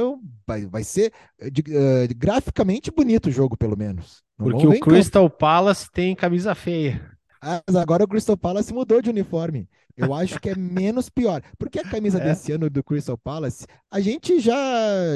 vai, 0.48 0.66
vai 0.68 0.84
ser 0.84 1.12
eh, 1.40 1.50
de- 1.50 1.64
eh, 1.68 2.08
graficamente 2.16 2.92
bonito 2.92 3.28
o 3.28 3.32
jogo, 3.32 3.58
pelo 3.58 3.76
menos. 3.78 4.24
Não 4.38 4.46
Porque 4.50 4.68
o. 4.68 4.80
Crystal 4.80 5.30
Palace 5.30 5.90
tem 5.92 6.16
camisa 6.16 6.56
feia. 6.56 7.11
Ah, 7.42 7.62
Mas 7.68 7.76
agora 7.76 8.04
o 8.04 8.08
Crystal 8.08 8.38
Palace 8.38 8.74
mudou 8.74 9.02
de 9.02 9.10
uniforme. 9.10 9.68
Eu 9.98 10.14
acho 10.14 10.40
que 10.40 10.50
é 10.50 10.56
menos 10.56 11.10
pior. 11.10 11.42
Porque 11.58 11.80
a 11.80 11.84
camisa 11.90 12.20
É. 12.20 12.24
desse 12.24 12.52
ano 12.52 12.70
do 12.70 12.84
Crystal 12.84 13.18
Palace, 13.18 13.66
a 13.90 14.00
gente 14.00 14.40
já 14.40 14.56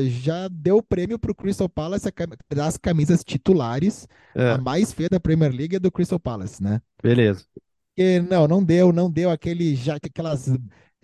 já 0.04 0.48
deu 0.50 0.78
o 0.78 0.84
prêmio 0.84 1.18
pro 1.20 1.36
Crystal 1.36 1.70
Palace 1.70 2.12
cam- 2.12 2.36
das 2.54 2.78
camisas 2.78 3.24
titulares. 3.24 4.08
É, 4.36 4.52
A 4.54 4.58
mais 4.58 4.92
feia 4.92 5.10
da 5.10 5.20
Premier 5.20 5.52
League 5.54 5.76
é 5.76 5.80
do 5.80 5.92
Crystal 5.92 6.20
Palace, 6.20 6.62
né? 6.62 6.82
beleza. 7.02 7.46
Porque, 7.96 8.20
não, 8.22 8.48
não 8.48 8.64
deu, 8.64 8.92
não 8.92 9.10
deu 9.10 9.30
aquele 9.30 9.74
já 9.76 9.96
aquelas 9.96 10.50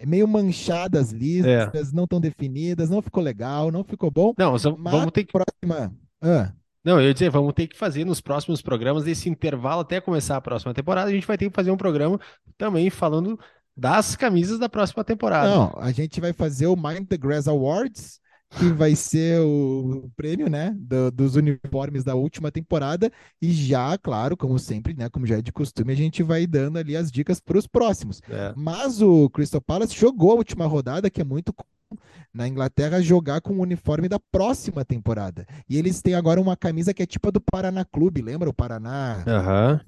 meio 0.06 0.28
manchadas 0.28 1.12
lisas, 1.12 1.94
não 1.94 2.06
tão 2.08 2.20
definidas, 2.20 2.90
não 2.90 3.02
ficou 3.02 3.24
legal, 3.24 3.72
não 3.72 3.84
ficou 3.84 4.10
bom. 4.12 4.34
Não, 4.38 4.58
vamos 4.58 5.12
ter 5.14 5.24
que. 5.24 5.32
próxima. 5.32 5.94
Ah, 6.22 6.52
Não, 6.84 7.00
eu 7.00 7.08
ia 7.08 7.14
dizer, 7.14 7.30
vamos 7.30 7.54
ter 7.54 7.68
que 7.68 7.78
fazer 7.78 8.06
nos 8.06 8.22
próximos 8.22 8.62
programas, 8.62 9.04
desse 9.04 9.30
intervalo 9.30 9.82
até 9.82 10.02
começar 10.02 10.38
a 10.38 10.42
próxima 10.42 10.74
temporada, 10.74 11.10
a 11.10 11.14
gente 11.14 11.28
vai 11.28 11.38
ter 11.38 11.50
que 11.50 11.56
fazer 11.56 11.72
um 11.72 11.78
programa 11.78 12.20
também 12.58 12.90
falando 12.90 13.40
das 13.78 14.16
camisas 14.16 14.60
da 14.60 14.68
próxima 14.68 15.04
temporada. 15.04 15.50
não, 15.50 15.74
a 15.78 15.92
gente 15.92 16.20
vai 16.20 16.34
fazer 16.34 16.68
o 16.68 16.76
Mind 16.76 17.08
the 17.08 17.18
Grass 17.18 17.48
Awards, 17.48 18.20
que 18.58 18.66
vai 18.74 18.96
ser 18.96 19.40
o 19.40 20.10
prêmio, 20.16 20.50
né, 20.50 20.76
do- 20.78 21.10
dos 21.12 21.36
uniformes 21.36 22.04
da 22.04 22.16
última 22.16 22.52
temporada. 22.52 23.10
E 23.42 23.52
já, 23.52 23.98
claro, 23.98 24.36
como 24.36 24.60
sempre, 24.60 24.94
né, 24.94 25.08
como 25.10 25.26
já 25.26 25.38
é 25.38 25.42
de 25.42 25.54
costume, 25.54 25.94
a 25.94 25.96
gente 25.96 26.22
vai 26.22 26.46
dando 26.46 26.78
ali 26.78 26.98
as 26.98 27.10
dicas 27.12 27.40
para 27.40 27.58
os 27.58 27.66
próximos. 27.66 28.22
É. 28.28 28.54
Mas 28.56 29.02
o 29.02 29.30
Crystal 29.30 29.62
Palace 29.62 29.96
jogou 29.98 30.32
a 30.32 30.36
última 30.36 30.66
rodada, 30.66 31.10
que 31.10 31.22
é 31.22 31.24
muito 31.24 31.54
na 32.34 32.48
Inglaterra 32.48 33.02
jogar 33.02 33.42
com 33.42 33.54
o 33.54 33.62
uniforme 33.62 34.08
da 34.08 34.20
próxima 34.20 34.84
temporada. 34.86 35.46
E 35.70 35.78
eles 35.78 36.02
têm 36.02 36.14
agora 36.16 36.40
uma 36.42 36.56
camisa 36.58 36.94
que 36.94 37.04
é 37.04 37.06
tipo 37.06 37.28
a 37.28 37.32
do 37.32 37.42
Paraná 37.42 37.86
Clube, 37.86 38.22
lembra 38.22 38.50
o 38.50 38.54
Paraná? 38.54 39.24
Aham. 39.28 39.82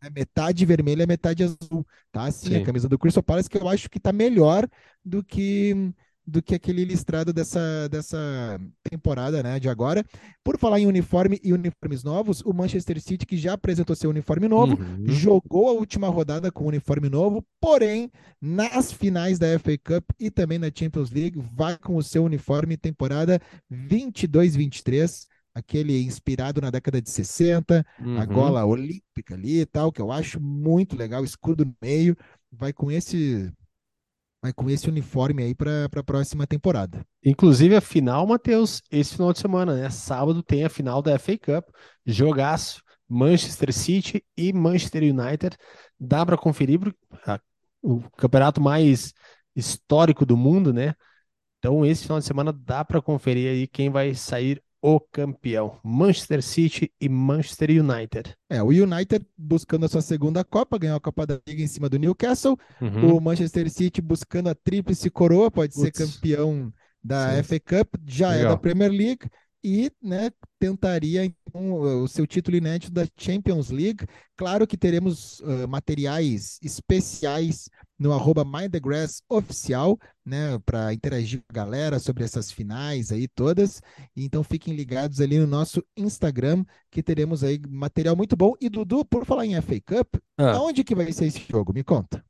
É 0.00 0.08
metade 0.10 0.64
vermelha, 0.64 1.06
metade 1.06 1.42
azul, 1.42 1.84
tá? 2.12 2.24
Assim, 2.26 2.54
a 2.54 2.58
Sim. 2.58 2.64
camisa 2.64 2.88
do 2.88 2.98
Crystal 2.98 3.22
Palace 3.22 3.50
que 3.50 3.58
eu 3.58 3.68
acho 3.68 3.90
que 3.90 3.98
tá 3.98 4.12
melhor 4.12 4.68
do 5.04 5.24
que 5.24 5.92
do 6.30 6.42
que 6.42 6.54
aquele 6.54 6.84
listrado 6.84 7.32
dessa, 7.32 7.88
dessa 7.88 8.60
temporada, 8.82 9.42
né, 9.42 9.58
de 9.58 9.68
agora. 9.68 10.04
Por 10.44 10.58
falar 10.58 10.78
em 10.78 10.86
uniforme 10.86 11.40
e 11.42 11.52
uniformes 11.52 12.04
novos, 12.04 12.42
o 12.42 12.52
Manchester 12.52 13.00
City 13.00 13.24
que 13.24 13.36
já 13.38 13.54
apresentou 13.54 13.96
seu 13.96 14.10
uniforme 14.10 14.46
novo, 14.46 14.76
Uhum. 14.78 15.04
jogou 15.08 15.68
a 15.68 15.72
última 15.72 16.08
rodada 16.08 16.52
com 16.52 16.64
o 16.64 16.68
uniforme 16.68 17.08
novo, 17.08 17.42
porém, 17.60 18.10
nas 18.42 18.92
finais 18.92 19.38
da 19.38 19.46
FA 19.58 19.78
Cup 19.78 20.04
e 20.20 20.30
também 20.30 20.58
na 20.58 20.70
Champions 20.74 21.10
League, 21.10 21.40
vai 21.54 21.78
com 21.78 21.96
o 21.96 22.02
seu 22.02 22.24
uniforme 22.24 22.76
temporada 22.76 23.40
22-23, 23.70 25.26
aquele 25.54 26.02
inspirado 26.02 26.60
na 26.60 26.70
década 26.70 27.00
de 27.00 27.10
60, 27.10 27.84
a 27.98 28.02
Uhum. 28.04 28.26
gola 28.26 28.64
olímpica 28.64 29.34
ali 29.34 29.60
e 29.60 29.66
tal, 29.66 29.90
que 29.90 30.00
eu 30.00 30.12
acho 30.12 30.38
muito 30.40 30.96
legal, 30.96 31.24
escudo 31.24 31.64
no 31.64 31.74
meio, 31.82 32.16
vai 32.52 32.72
com 32.72 32.90
esse 32.90 33.50
vai 34.42 34.52
com 34.52 34.70
esse 34.70 34.88
uniforme 34.88 35.42
aí 35.42 35.54
para 35.54 35.84
a 35.84 36.02
próxima 36.02 36.46
temporada. 36.46 37.04
Inclusive 37.24 37.76
a 37.76 37.80
final, 37.80 38.26
Matheus, 38.26 38.80
esse 38.90 39.14
final 39.14 39.32
de 39.32 39.40
semana, 39.40 39.74
né? 39.74 39.90
Sábado 39.90 40.42
tem 40.42 40.64
a 40.64 40.70
final 40.70 41.02
da 41.02 41.18
FA 41.18 41.36
Cup, 41.38 41.68
jogaço, 42.06 42.82
Manchester 43.08 43.72
City 43.72 44.24
e 44.36 44.52
Manchester 44.52 45.02
United. 45.02 45.56
Dá 45.98 46.24
para 46.24 46.36
conferir 46.36 46.80
ah, 47.26 47.40
o 47.82 48.00
campeonato 48.10 48.60
mais 48.60 49.12
histórico 49.54 50.24
do 50.24 50.36
mundo, 50.36 50.72
né? 50.72 50.94
Então 51.58 51.84
esse 51.84 52.02
final 52.02 52.18
de 52.20 52.24
semana 52.24 52.52
dá 52.52 52.84
para 52.84 53.02
conferir 53.02 53.50
aí 53.50 53.66
quem 53.66 53.90
vai 53.90 54.14
sair 54.14 54.62
o 54.80 55.00
campeão, 55.00 55.78
Manchester 55.84 56.42
City 56.42 56.92
e 57.00 57.08
Manchester 57.08 57.70
United. 57.70 58.34
É, 58.48 58.62
o 58.62 58.68
United 58.68 59.26
buscando 59.36 59.86
a 59.86 59.88
sua 59.88 60.00
segunda 60.02 60.44
Copa, 60.44 60.78
ganhou 60.78 60.96
a 60.96 61.00
Copa 61.00 61.26
da 61.26 61.40
Liga 61.46 61.62
em 61.62 61.66
cima 61.66 61.88
do 61.88 61.98
Newcastle, 61.98 62.56
Uhum. 62.80 63.16
o 63.16 63.20
Manchester 63.20 63.68
City 63.70 64.00
buscando 64.00 64.48
a 64.48 64.54
tríplice 64.54 65.10
coroa, 65.10 65.50
pode 65.50 65.74
ser 65.74 65.90
Putz. 65.92 65.98
campeão 66.16 66.72
da 67.02 67.36
Sim. 67.36 67.42
FA 67.42 67.60
Cup, 67.60 67.94
já 68.06 68.34
é 68.34 68.36
Legal. 68.38 68.52
da 68.52 68.56
Premier 68.56 68.90
League 68.90 69.28
e, 69.62 69.90
né, 70.02 70.30
tentaria 70.58 71.24
então, 71.24 71.72
o 72.02 72.08
seu 72.08 72.26
título 72.26 72.56
inédito 72.56 72.92
da 72.92 73.06
Champions 73.16 73.70
League. 73.70 74.06
Claro 74.36 74.66
que 74.66 74.76
teremos 74.76 75.42
ah, 75.44 75.66
materiais 75.66 76.58
especiais 76.62 77.68
no 77.98 78.12
arroba 78.12 78.44
Mind 78.44 78.70
the 78.70 78.78
Grass 78.80 79.20
oficial, 79.28 79.98
né, 80.24 80.58
para 80.64 80.92
interagir 80.94 81.40
com 81.40 81.46
a 81.50 81.54
galera 81.54 81.98
sobre 81.98 82.22
essas 82.24 82.50
finais 82.52 83.10
aí 83.10 83.26
todas. 83.26 83.80
Então 84.16 84.44
fiquem 84.44 84.74
ligados 84.74 85.20
ali 85.20 85.38
no 85.38 85.46
nosso 85.46 85.82
Instagram, 85.96 86.64
que 86.90 87.02
teremos 87.02 87.42
aí 87.42 87.60
material 87.68 88.14
muito 88.16 88.36
bom. 88.36 88.54
E 88.60 88.68
Dudu, 88.68 89.04
por 89.04 89.24
falar 89.26 89.46
em 89.46 89.54
FA 89.60 89.80
Cup, 89.80 90.16
Ah, 90.36 90.52
aonde 90.56 90.84
que 90.84 90.94
vai 90.94 91.12
ser 91.12 91.26
esse 91.26 91.40
jogo? 91.50 91.72
Me 91.72 91.82
conta. 91.82 92.24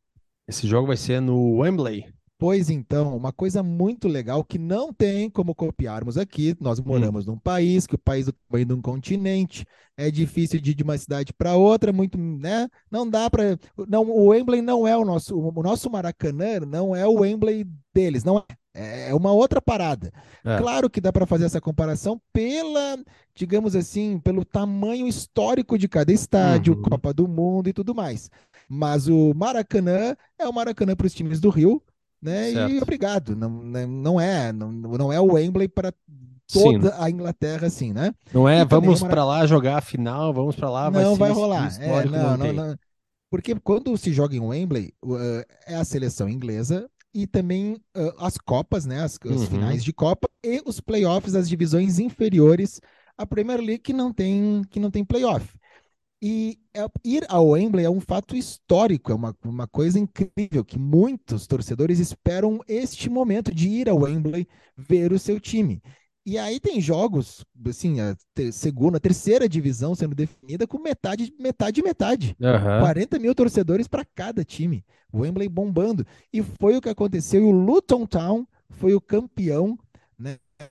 esse 0.46 0.66
jogo 0.66 0.86
vai 0.86 0.96
ser 0.96 1.20
no 1.20 1.58
Wembley. 1.60 2.06
Pois 2.38 2.70
então, 2.70 3.16
uma 3.16 3.32
coisa 3.32 3.64
muito 3.64 4.06
legal 4.06 4.44
que 4.44 4.58
não 4.58 4.92
tem 4.92 5.28
como 5.28 5.54
copiarmos 5.56 6.16
aqui. 6.16 6.56
Nós 6.60 6.78
moramos 6.78 7.26
num 7.26 7.36
país, 7.36 7.84
que 7.84 7.96
o 7.96 7.98
país 7.98 8.26
do 8.26 8.32
tamanho 8.32 8.64
de 8.66 8.72
um 8.74 8.80
continente, 8.80 9.66
é 9.96 10.08
difícil 10.08 10.60
de 10.60 10.70
ir 10.70 10.74
de 10.74 10.84
uma 10.84 10.96
cidade 10.96 11.32
para 11.32 11.56
outra, 11.56 11.92
muito, 11.92 12.16
né? 12.16 12.68
Não 12.88 13.08
dá 13.10 13.28
para, 13.28 13.58
não, 13.88 14.04
o 14.08 14.28
Wembley 14.28 14.62
não 14.62 14.86
é 14.86 14.96
o 14.96 15.04
nosso, 15.04 15.36
o 15.36 15.62
nosso 15.62 15.90
Maracanã 15.90 16.60
não 16.60 16.94
é 16.94 17.04
o 17.04 17.20
Wembley 17.20 17.66
deles, 17.92 18.22
não 18.22 18.44
é, 18.72 19.10
é 19.10 19.14
uma 19.14 19.32
outra 19.32 19.60
parada. 19.60 20.12
É. 20.44 20.56
Claro 20.58 20.88
que 20.88 21.00
dá 21.00 21.12
para 21.12 21.26
fazer 21.26 21.46
essa 21.46 21.60
comparação 21.60 22.20
pela, 22.32 22.96
digamos 23.34 23.74
assim, 23.74 24.20
pelo 24.20 24.44
tamanho 24.44 25.08
histórico 25.08 25.76
de 25.76 25.88
cada 25.88 26.12
estádio, 26.12 26.74
Uhum. 26.74 26.82
Copa 26.82 27.12
do 27.12 27.26
Mundo 27.26 27.68
e 27.68 27.72
tudo 27.72 27.92
mais. 27.94 28.30
Mas 28.68 29.08
o 29.08 29.32
Maracanã 29.34 30.14
é 30.38 30.46
o 30.46 30.52
Maracanã 30.52 30.94
para 30.94 31.06
os 31.06 31.14
times 31.14 31.40
do 31.40 31.50
Rio, 31.50 31.82
né? 32.22 32.52
E 32.52 32.80
Certo. 32.80 32.82
obrigado. 32.82 33.36
Não, 33.36 33.48
não 33.50 33.86
não 33.88 34.20
é, 34.20 34.52
não, 34.52 34.72
não 34.72 35.12
é 35.12 35.20
o 35.20 35.32
Wembley 35.34 35.68
para 35.68 35.92
Sim, 36.48 36.90
toda 36.90 37.02
a 37.02 37.10
Inglaterra, 37.10 37.66
assim, 37.68 37.92
né? 37.92 38.14
não 38.32 38.48
é 38.48 38.64
E 38.64 38.64
vamos 38.64 39.02
para 39.02 39.24
lá 39.24 39.46
jogar 39.46 39.78
a 39.78 39.80
final, 39.80 40.32
vamos 40.32 40.56
para 40.56 40.70
lá, 40.70 40.90
vai 40.90 41.04
não 41.04 41.16
vai 41.16 41.30
esse 41.30 41.40
rolar. 41.40 41.74
É, 41.80 42.04
não, 42.04 42.36
não 42.36 42.52
não. 42.52 42.78
Porque 43.30 43.54
quando 43.60 43.96
se 43.98 44.12
joga 44.12 44.36
em 44.36 44.40
Wembley, 44.40 44.94
eh, 45.20 45.46
é 45.68 45.76
a 45.76 45.84
seleção 45.84 46.28
inglesa 46.28 46.90
e 47.14 47.26
também 47.26 47.80
eh, 47.96 48.14
as 48.18 48.38
Copas, 48.38 48.86
né? 48.86 49.02
As, 49.02 49.18
as 49.32 49.44
Uhum. 49.44 49.48
finais 49.48 49.84
de 49.84 49.92
Copa 49.92 50.28
e 50.44 50.62
os 50.66 50.80
playoffs 50.80 51.32
das 51.34 51.48
divisões 51.48 51.98
inferiores 51.98 52.80
à 53.18 53.26
Premier 53.26 53.60
League 53.60 53.80
que 53.80 53.92
não 53.92 54.12
tem, 54.12 54.62
que 54.70 54.80
não 54.80 54.90
tem 54.90 55.04
playoff. 55.04 55.46
E 56.20 56.58
é- 56.74 56.86
ir 57.04 57.24
ao 57.28 57.50
Wembley 57.50 57.84
é 57.84 57.90
um 57.90 58.00
fato 58.00 58.36
histórico, 58.36 59.12
é 59.12 59.14
uma, 59.14 59.36
uma 59.44 59.68
coisa 59.68 59.98
incrível 59.98 60.64
que 60.64 60.78
muitos 60.78 61.46
torcedores 61.46 62.00
esperam 62.00 62.60
este 62.66 63.08
momento 63.08 63.54
de 63.54 63.68
ir 63.68 63.88
ao 63.88 63.98
Wembley 64.00 64.46
ver 64.76 65.12
o 65.12 65.18
seu 65.18 65.38
time. 65.38 65.80
E 66.26 66.36
aí 66.36 66.60
tem 66.60 66.80
jogos, 66.80 67.44
assim, 67.66 68.00
a 68.00 68.14
te- 68.34 68.52
segunda, 68.52 69.00
terceira 69.00 69.48
divisão 69.48 69.94
sendo 69.94 70.14
definida 70.14 70.66
com 70.66 70.78
metade, 70.78 71.32
metade, 71.38 71.82
metade. 71.82 72.36
Aham. 72.42 72.80
40 72.80 73.18
mil 73.18 73.34
torcedores 73.34 73.88
para 73.88 74.04
cada 74.04 74.44
time. 74.44 74.84
O 75.12 75.20
Wembley 75.20 75.48
bombando. 75.48 76.04
E 76.32 76.42
foi 76.42 76.76
o 76.76 76.80
que 76.82 76.88
aconteceu. 76.88 77.40
E 77.40 77.44
o 77.44 77.50
Luton 77.50 78.04
Town 78.04 78.46
foi 78.70 78.92
o 78.92 79.00
campeão? 79.00 79.78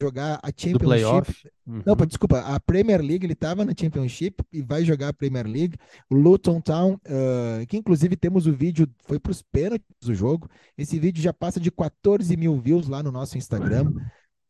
Jogar 0.01 0.39
a 0.43 0.47
Do 0.51 0.53
Championship 0.57 0.83
playoff. 0.83 1.49
não, 1.65 1.93
Uhum. 1.93 2.05
desculpa, 2.05 2.39
a 2.41 2.59
Premier 2.59 3.01
League, 3.01 3.25
ele 3.25 3.33
estava 3.33 3.63
na 3.63 3.73
Championship 3.77 4.43
e 4.51 4.61
vai 4.61 4.83
jogar 4.83 5.09
a 5.09 5.13
Premier 5.13 5.45
League. 5.47 5.77
O 6.09 6.15
Luton 6.15 6.59
Town, 6.59 6.99
ah, 7.05 7.65
que 7.67 7.77
inclusive 7.77 8.15
temos 8.17 8.47
o 8.47 8.53
vídeo, 8.53 8.87
foi 9.05 9.17
para 9.19 9.31
os 9.31 9.41
pênaltis 9.41 9.85
do 10.01 10.13
jogo. 10.13 10.49
Esse 10.77 10.99
vídeo 10.99 11.21
já 11.21 11.31
passa 11.33 11.59
de 11.59 11.71
14 11.71 12.35
mil 12.35 12.59
views 12.59 12.87
lá 12.87 13.01
no 13.01 13.11
nosso 13.11 13.37
Instagram. 13.37 13.93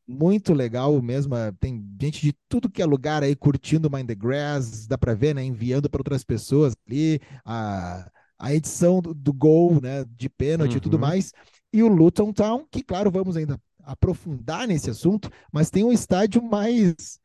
Muito 0.08 0.54
legal 0.54 1.00
mesmo. 1.02 1.36
ah, 1.36 1.52
Tem 1.60 1.86
gente 2.02 2.22
de 2.22 2.34
tudo 2.50 2.70
que 2.70 2.82
é 2.82 2.86
lugar 2.86 3.22
aí 3.24 3.36
curtindo 3.36 3.92
Mind 3.92 4.08
the 4.08 4.16
Grass, 4.16 4.88
dá 4.88 4.98
para 4.98 5.14
ver, 5.14 5.36
né? 5.36 5.44
Enviando 5.44 5.90
para 5.90 6.00
outras 6.00 6.24
pessoas 6.24 6.74
ali 6.88 7.20
a, 7.46 8.10
a 8.40 8.54
edição 8.56 9.02
do, 9.02 9.14
do 9.14 9.34
gol, 9.34 9.80
né? 9.82 10.04
De 10.18 10.30
pênalti 10.30 10.78
e 10.78 10.80
tudo 10.80 10.94
Uhum. 10.96 11.02
mais. 11.02 11.32
E 11.74 11.84
o 11.84 11.88
Luton 11.90 12.32
Town, 12.34 12.66
que 12.72 12.82
claro, 12.82 13.12
vamos 13.12 13.36
ainda 13.38 13.60
aprofundar 13.88 14.68
nesse 14.68 14.90
assunto, 14.90 15.30
mas 15.52 15.70
tem 15.70 15.84
um 15.84 15.92
estádio 15.92 16.44
mais 16.44 17.20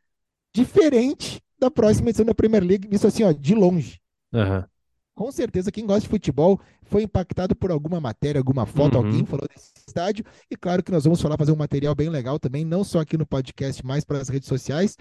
diferente 0.54 1.42
da 1.59 1.71
próxima 1.71 2.11
edição 2.11 2.25
da 2.25 2.35
Premier 2.35 2.62
League, 2.62 2.88
isso 2.90 3.07
assim, 3.07 3.25
ó, 3.25 3.33
de 3.33 3.54
longe. 3.54 4.00
Aham. 4.33 4.66
Com 5.14 5.31
certeza, 5.31 5.71
quem 5.71 5.85
gosta 5.85 6.02
de 6.02 6.09
futebol 6.09 6.59
foi 6.85 7.02
impactado 7.02 7.54
por 7.54 7.71
alguma 7.71 8.00
matéria, 8.00 8.38
alguma 8.40 8.64
foto, 8.64 8.99
Uhum. 8.99 9.04
alguém 9.04 9.26
falou 9.26 9.47
desse 9.47 9.71
estádio. 9.87 10.25
E 10.50 10.57
claro 10.57 10.83
que 10.83 10.90
nós 10.90 11.04
vamos 11.04 11.21
falar, 11.21 11.37
fazer 11.37 11.52
um 11.52 11.57
material 11.57 11.95
bem 11.95 12.09
legal 12.09 12.38
também, 12.38 12.64
não 12.64 12.83
só 12.83 13.00
aqui 13.00 13.19
no 13.19 13.26
podcast, 13.26 13.85
mas 13.85 14.04
para 14.04 14.19
as 14.21 14.28
redes 14.31 14.49
sociais. 14.49 14.97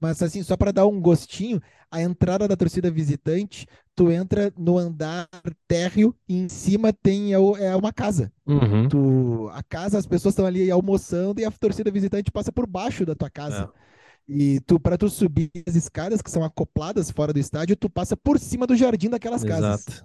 Mas 0.00 0.22
assim, 0.22 0.42
só 0.42 0.56
para 0.56 0.72
dar 0.72 0.86
um 0.86 1.00
gostinho, 1.00 1.60
a 1.90 2.00
entrada 2.00 2.46
da 2.46 2.56
torcida 2.56 2.90
visitante, 2.90 3.66
tu 3.94 4.10
entra 4.10 4.52
no 4.56 4.78
andar 4.78 5.28
térreo 5.68 6.14
e 6.28 6.38
em 6.38 6.48
cima 6.48 6.92
tem 6.92 7.32
é 7.32 7.36
é 7.36 7.76
uma 7.76 7.92
casa. 7.92 8.32
Uhum. 8.46 8.88
Tu, 8.88 9.50
a 9.52 9.62
casa, 9.62 9.98
as 9.98 10.06
pessoas 10.06 10.32
estão 10.32 10.46
ali 10.46 10.70
almoçando 10.70 11.40
e 11.40 11.44
a 11.44 11.50
torcida 11.50 11.90
visitante 11.90 12.30
passa 12.30 12.50
por 12.50 12.66
baixo 12.66 13.04
da 13.04 13.14
tua 13.14 13.30
casa. 13.30 13.70
É. 13.76 13.82
E 14.28 14.60
tu, 14.60 14.78
para 14.78 14.96
tu 14.96 15.08
subir 15.10 15.50
as 15.66 15.74
escadas 15.74 16.22
que 16.22 16.30
são 16.30 16.44
acopladas 16.44 17.10
fora 17.10 17.32
do 17.32 17.38
estádio, 17.38 17.76
tu 17.76 17.90
passa 17.90 18.16
por 18.16 18.38
cima 18.38 18.66
do 18.66 18.76
jardim 18.76 19.10
daquelas 19.10 19.44
casas. 19.44 20.04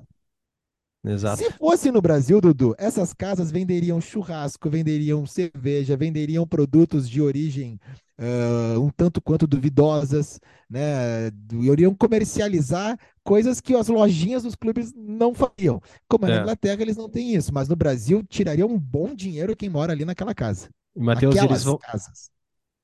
Exato. 1.13 1.43
Se 1.43 1.51
fosse 1.51 1.91
no 1.91 2.01
Brasil, 2.01 2.39
Dudu, 2.41 2.75
essas 2.77 3.13
casas 3.13 3.51
venderiam 3.51 3.99
churrasco, 4.01 4.69
venderiam 4.69 5.25
cerveja, 5.25 5.95
venderiam 5.97 6.45
produtos 6.47 7.09
de 7.09 7.21
origem 7.21 7.79
ah, 8.19 8.79
um 8.79 8.89
tanto 8.89 9.21
quanto 9.21 9.45
duvidosas, 9.45 10.39
né? 10.69 11.27
Iriam 11.53 11.93
comercializar 11.93 12.97
coisas 13.23 13.61
que 13.61 13.75
as 13.75 13.87
lojinhas 13.87 14.43
dos 14.43 14.55
clubes 14.55 14.91
não 14.95 15.33
fariam. 15.35 15.79
Como 16.07 16.25
na 16.27 16.35
É. 16.35 16.39
Inglaterra, 16.39 16.81
eles 16.81 16.97
não 16.97 17.09
têm 17.09 17.35
isso, 17.35 17.53
mas 17.53 17.67
no 17.69 17.75
Brasil 17.75 18.23
tiraria 18.27 18.65
um 18.65 18.77
bom 18.79 19.13
dinheiro 19.13 19.55
quem 19.55 19.69
mora 19.69 19.93
ali 19.93 20.03
naquela 20.03 20.33
casa. 20.33 20.69
E, 20.95 20.99
Matheus, 20.99 21.35
Aquelas 21.35 21.51
eles 21.51 21.63
vão. 21.63 21.77
casas. 21.77 22.31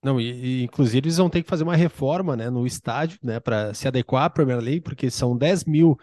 Não, 0.03 0.20
e, 0.20 0.32
e, 0.60 0.63
inclusive 0.63 1.00
eles 1.00 1.18
vão 1.18 1.30
ter 1.30 1.42
que 1.42 1.50
fazer 1.50 1.63
uma 1.63 1.75
reforma 1.77 2.36
né, 2.36 2.50
no 2.50 2.68
estádio, 2.68 3.18
né, 3.24 3.39
para 3.39 3.74
se 3.74 3.88
adequar 3.88 4.25
à 4.25 4.30
Premier 4.30 4.60
League, 4.60 4.82
porque 4.82 5.10
são 5.10 5.36
10 5.36 5.63
mil 5.63 5.98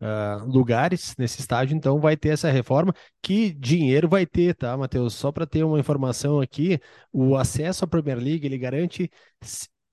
ah, 0.00 0.44
lugares 0.46 1.14
nesse 1.18 1.40
estádio, 1.40 1.76
então 1.76 2.00
vai 2.00 2.16
ter 2.16 2.30
essa 2.30 2.50
reforma. 2.50 2.94
Que 3.22 3.52
dinheiro 3.52 4.08
vai 4.08 4.24
ter, 4.26 4.54
tá, 4.54 4.76
Matheus? 4.76 5.14
Só 5.14 5.32
para 5.32 5.46
ter 5.46 5.64
uma 5.64 5.78
informação 5.78 6.40
aqui, 6.40 6.80
o 7.12 7.36
acesso 7.36 7.84
à 7.84 7.88
Premier 7.88 8.18
League 8.18 8.46
ele 8.46 8.58
garante 8.58 9.10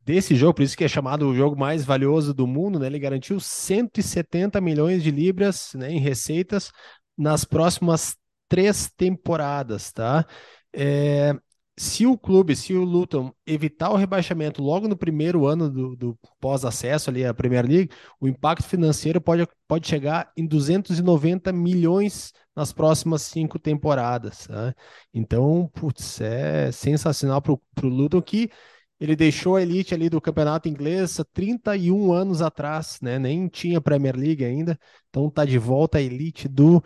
desse 0.02 0.36
jogo, 0.36 0.54
por 0.56 0.64
isso 0.64 0.78
que 0.78 0.84
é 0.84 0.88
chamado 0.88 1.28
o 1.28 1.36
jogo 1.36 1.58
mais 1.58 1.84
valioso 1.84 2.34
do 2.34 2.46
mundo, 2.46 2.78
né? 2.80 2.86
Ele 2.86 3.00
garantiu 3.00 3.40
170 3.40 4.62
milhões 4.62 5.02
de 5.02 5.10
libras, 5.10 5.74
né, 5.74 5.92
em 5.92 6.00
receitas 6.00 6.72
nas 7.18 7.44
próximas 7.44 8.16
três 8.48 8.90
temporadas, 8.96 9.92
tá? 9.92 10.26
É, 10.74 11.34
se 11.77 12.05
o 12.05 12.17
clube, 12.17 12.55
se 12.55 12.74
o 12.74 12.84
Luton 12.86 13.34
evitar 13.46 13.89
o 13.91 13.98
rebaixamento 13.98 14.62
logo 14.63 14.88
no 14.88 14.96
primeiro 14.96 15.46
ano 15.46 15.70
do, 15.70 15.96
do 15.96 16.20
pós-acesso 16.39 17.10
ali 17.10 17.25
à 17.25 17.34
Premier 17.34 17.65
League, 17.67 17.89
o 18.20 18.27
impacto 18.27 18.63
financeiro 18.65 19.20
pode, 19.20 19.46
pode 19.67 19.88
chegar 19.88 20.32
em 20.38 20.46
290 20.48 21.51
milhões 21.51 22.32
nas 22.55 22.72
próximas 22.72 23.24
cinco 23.24 23.60
temporadas. 23.60 24.48
tá? 24.48 24.74
Então, 25.13 25.70
putz, 25.74 26.22
é 26.22 26.72
sensacional 26.72 27.41
para 27.41 27.51
o 27.53 27.89
Luton 27.89 28.22
que 28.22 28.50
ele 28.98 29.13
deixou 29.15 29.58
a 29.58 29.62
elite 29.62 29.94
ali 29.94 30.10
do 30.10 30.22
campeonato 30.22 30.70
inglês 30.70 31.20
há 31.20 31.25
31 31.25 32.13
anos 32.13 32.41
atrás, 32.41 32.98
né? 33.01 33.20
Nem 33.20 33.50
tinha 33.50 33.82
Premier 33.82 34.15
League 34.15 34.46
ainda, 34.46 34.79
então 35.10 35.29
tá 35.29 35.44
de 35.44 35.58
volta 35.58 35.98
a 35.98 36.01
elite 36.01 36.48
do, 36.48 36.82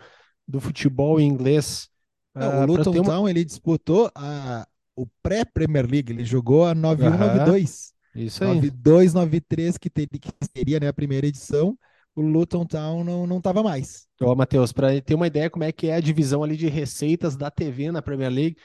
do 0.46 0.60
futebol 0.60 1.20
inglês. 1.20 1.88
Não, 2.34 2.42
Ah, 2.48 2.64
o 2.64 2.66
pra 2.66 2.66
Luton 2.66 2.90
uma- 2.90 3.04
Town, 3.04 3.28
ele 3.28 3.44
disputou 3.44 4.10
a, 4.14 4.66
o 4.96 5.06
pré-Premier 5.22 5.86
League, 5.86 6.12
ele 6.12 6.24
jogou 6.24 6.64
a 6.66 6.74
91, 6.74 7.06
Aham. 7.08 7.26
92. 7.26 7.92
Isso 8.14 8.44
aí. 8.44 8.54
92, 8.54 9.14
93, 9.14 9.78
que, 9.78 9.88
ter, 9.88 10.06
que 10.06 10.30
seria 10.56 10.80
né, 10.80 10.88
a 10.88 10.92
primeira 10.92 11.26
edição, 11.26 11.78
o 12.14 12.20
Luton 12.20 12.66
Town 12.66 13.04
não, 13.04 13.26
não 13.26 13.40
tava 13.40 13.62
mais. 13.62 14.06
Ó, 14.20 14.34
Matheus, 14.34 14.72
para 14.72 15.00
ter 15.00 15.14
uma 15.14 15.26
ideia 15.26 15.48
como 15.48 15.64
é 15.64 15.72
que 15.72 15.88
é 15.88 15.94
a 15.94 16.00
divisão 16.00 16.42
ali 16.42 16.56
de 16.56 16.68
receitas 16.68 17.36
da 17.36 17.50
TV 17.50 17.92
na 17.92 18.02
Premier 18.02 18.30
League, 18.30 18.56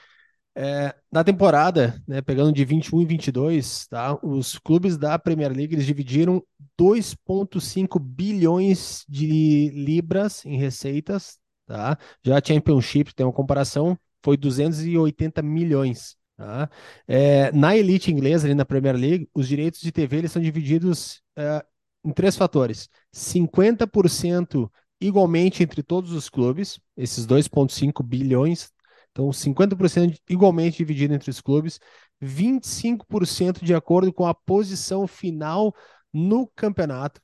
é, 0.58 0.94
na 1.12 1.22
temporada, 1.22 2.02
né, 2.08 2.22
pegando 2.22 2.50
de 2.50 2.64
21 2.64 3.02
e 3.02 3.04
22, 3.04 3.86
tá, 3.88 4.18
os 4.22 4.58
clubes 4.58 4.96
da 4.96 5.18
Premier 5.18 5.52
League 5.52 5.74
eles 5.74 5.84
dividiram 5.84 6.42
2,5 6.80 7.98
bilhões 8.00 9.04
de 9.06 9.70
libras 9.74 10.44
em 10.46 10.56
receitas, 10.56 11.38
tá? 11.66 11.98
Já 12.24 12.38
a 12.38 12.42
Championship 12.42 13.14
tem 13.14 13.26
uma 13.26 13.32
comparação, 13.34 13.98
foi 14.22 14.36
280 14.36 15.42
milhões. 15.42 16.16
Tá? 16.36 16.68
É, 17.08 17.50
na 17.52 17.76
elite 17.76 18.12
inglesa, 18.12 18.46
ali 18.46 18.54
na 18.54 18.64
Premier 18.64 18.94
League, 18.94 19.28
os 19.34 19.48
direitos 19.48 19.80
de 19.80 19.90
TV 19.90 20.18
eles 20.18 20.32
são 20.32 20.42
divididos 20.42 21.22
é, 21.36 21.64
em 22.04 22.12
três 22.12 22.36
fatores: 22.36 22.88
50% 23.14 24.70
igualmente 25.00 25.62
entre 25.62 25.82
todos 25.82 26.12
os 26.12 26.28
clubes, 26.28 26.78
esses 26.96 27.26
2,5 27.26 28.02
bilhões, 28.02 28.70
então 29.10 29.30
50% 29.30 30.18
igualmente 30.28 30.78
dividido 30.78 31.14
entre 31.14 31.30
os 31.30 31.40
clubes, 31.40 31.80
25% 32.22 33.64
de 33.64 33.74
acordo 33.74 34.12
com 34.12 34.26
a 34.26 34.34
posição 34.34 35.06
final 35.06 35.74
no 36.12 36.46
campeonato 36.54 37.20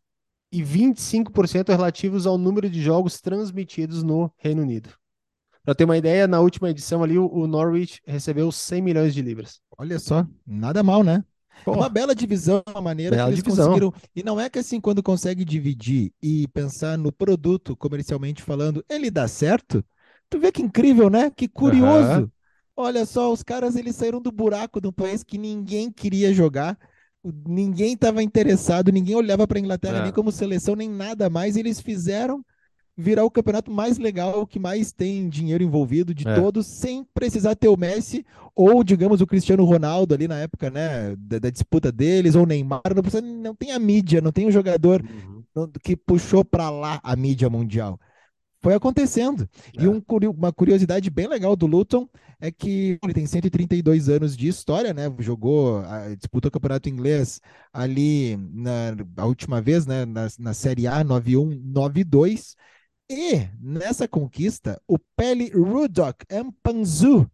e 0.51 0.63
25% 0.63 1.69
relativos 1.69 2.27
ao 2.27 2.37
número 2.37 2.69
de 2.69 2.81
jogos 2.81 3.21
transmitidos 3.21 4.03
no 4.03 4.31
Reino 4.37 4.63
Unido. 4.63 5.02
Para 5.65 5.75
ter 5.75 5.85
uma 5.85 5.97
ideia, 5.97 6.27
na 6.27 6.41
última 6.41 6.71
edição 6.71 7.03
ali, 7.05 7.19
o 7.19 7.47
Norwich 7.47 8.01
recebeu 8.07 8.51
100 8.51 8.83
milhões 8.83 9.15
de 9.15 9.23
libras. 9.23 9.61
Olha 9.79 9.99
só, 9.99 10.27
nada 10.47 10.83
mal, 10.83 11.05
né? 11.05 11.25
É 11.65 11.71
uma 11.71 11.89
bela 11.89 12.15
divisão, 12.15 12.63
uma 12.69 12.81
maneira 12.81 13.15
Bela 13.15 13.29
que 13.29 13.35
eles 13.35 13.43
divisão. 13.45 13.67
conseguiram. 13.69 13.93
E 14.17 14.23
não 14.25 14.41
é 14.41 14.51
que 14.51 14.59
assim, 14.59 14.81
quando 14.81 15.03
consegue 15.03 15.45
dividir 15.45 16.13
e 16.21 16.49
pensar 16.49 16.99
no 16.99 17.13
produto, 17.13 17.77
comercialmente 17.77 18.43
falando, 18.43 18.85
ele 18.89 19.11
dá 19.11 19.29
certo. 19.29 19.85
Tu 20.29 20.41
vê 20.41 20.51
que 20.51 20.63
incrível, 20.63 21.09
né? 21.09 21.31
Que 21.31 21.47
curioso. 21.47 22.09
Aham. 22.11 22.31
Olha 22.75 23.05
só, 23.07 23.31
os 23.33 23.43
caras 23.43 23.77
eles 23.77 23.95
saíram 23.95 24.21
do 24.21 24.33
buraco 24.33 24.81
de 24.81 24.89
um 24.89 24.93
país 24.93 25.23
que 25.23 25.37
ninguém 25.37 25.93
queria 25.93 26.33
jogar, 26.33 26.77
ninguém 27.47 27.93
estava 27.93 28.23
interessado, 28.23 28.91
ninguém 28.91 29.15
olhava 29.15 29.47
para 29.47 29.59
a 29.59 29.61
Inglaterra 29.61 29.99
É. 29.99 30.03
nem 30.05 30.13
como 30.13 30.33
seleção, 30.33 30.75
nem 30.75 30.89
nada 30.89 31.29
mais. 31.31 31.57
Eles 31.57 31.81
fizeram 31.81 32.45
virar 32.97 33.25
o 33.25 33.31
campeonato 33.31 33.71
mais 33.71 33.99
legal, 33.99 34.47
que 34.47 34.59
mais 34.59 34.93
tem 34.93 35.29
dinheiro 35.29 35.65
envolvido 35.65 36.15
de 36.15 36.29
É. 36.29 36.35
todos, 36.35 36.67
sem 36.67 37.05
precisar 37.15 37.55
ter 37.55 37.69
o 37.69 37.77
Messi 37.77 38.25
ou, 38.55 38.85
digamos, 38.85 39.21
o 39.23 39.27
Cristiano 39.27 39.65
Ronaldo 39.65 40.15
ali 40.15 40.29
na 40.29 40.39
época, 40.39 40.71
né, 40.71 41.17
da, 41.17 41.39
da 41.39 41.51
disputa 41.51 41.91
deles, 41.91 42.35
ou 42.35 42.43
o 42.43 42.47
Neymar. 42.47 42.83
Não, 42.95 43.03
precisa, 43.03 43.23
não 43.23 43.55
tem 43.55 43.73
a 43.73 43.79
mídia, 43.79 44.21
não 44.21 44.31
tem 44.31 44.47
o 44.47 44.53
jogador 44.53 45.03
Uhum. 45.57 45.71
que 45.83 45.97
puxou 45.97 46.45
para 46.45 46.69
lá 46.69 47.01
a 47.03 47.17
mídia 47.17 47.49
mundial. 47.49 47.99
Foi 48.63 48.75
acontecendo. 48.75 49.49
E 49.77 49.85
É. 49.87 49.89
um 49.89 50.01
curi- 50.01 50.29
uma 50.29 50.53
curiosidade 50.53 51.11
bem 51.11 51.27
legal 51.27 51.57
do 51.57 51.67
Luton 51.67 52.09
é 52.41 52.51
que 52.53 52.97
ele 53.03 53.13
tem 53.13 53.27
132 53.27 54.09
anos 54.09 54.37
de 54.37 54.47
história, 54.47 54.95
né? 54.95 55.13
Jogou, 55.19 55.83
disputou 56.17 56.49
o 56.49 56.53
campeonato 56.53 56.89
inglês 56.89 57.41
ali 57.73 58.37
na 58.37 58.95
a 59.17 59.27
última 59.27 59.61
vez, 59.61 59.85
né? 59.85 60.05
Na, 60.05 60.29
na 60.39 60.55
Série 60.55 60.87
A 60.87 61.03
91, 61.03 61.51
92. 61.65 62.55
E 63.13 63.49
nessa 63.61 64.09
conquista, 64.09 64.81
o 64.89 64.99
Pele 65.17 65.51
Ruddock 65.51 66.25
Mpanzu, 66.33 67.31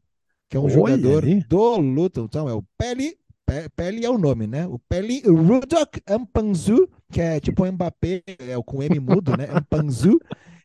que 0.49 0.57
é 0.57 0.61
um 0.61 0.64
Olha 0.64 0.73
jogador 0.75 1.25
ali. 1.25 1.41
do 1.45 1.77
Luton, 1.79 2.25
então 2.25 2.49
é 2.49 2.53
o 2.55 2.62
Pele 2.77 3.17
Pe- 3.47 3.69
Pele 3.77 4.05
é 4.05 4.11
o 4.11 4.19
nome, 4.19 4.47
né? 4.47 4.67
O 4.67 4.79
Pele 4.79 5.21
Ruddock 5.23 6.01
Mpanzu, 6.09 6.88
que 7.11 7.21
é 7.21 7.41
tipo 7.41 7.64
o 7.64 7.73
Mbappé, 7.73 8.23
é 8.41 8.57
o 8.59 8.62
com 8.62 8.83
M 8.83 8.99
mudo, 9.01 9.37
né? 9.37 9.47
Mpanzu. 9.61 10.19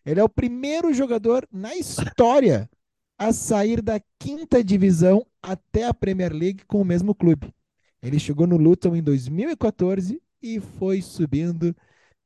Ele 0.06 0.20
é 0.20 0.24
o 0.24 0.28
primeiro 0.30 0.94
jogador 0.94 1.48
na 1.52 1.74
história 1.76 2.70
a 3.18 3.32
sair 3.32 3.82
da 3.82 4.02
quinta 4.20 4.62
divisão 4.64 5.26
até 5.42 5.86
a 5.86 5.94
Premier 5.94 6.34
League 6.34 6.66
com 6.66 6.82
o 6.82 6.86
mesmo 6.86 7.16
clube. 7.16 7.54
Ele 8.02 8.20
chegou 8.20 8.46
no 8.46 8.58
Luton 8.58 8.96
em 8.98 9.02
2014 9.04 10.22
e 10.42 10.60
foi 10.60 11.02
subindo. 11.02 11.74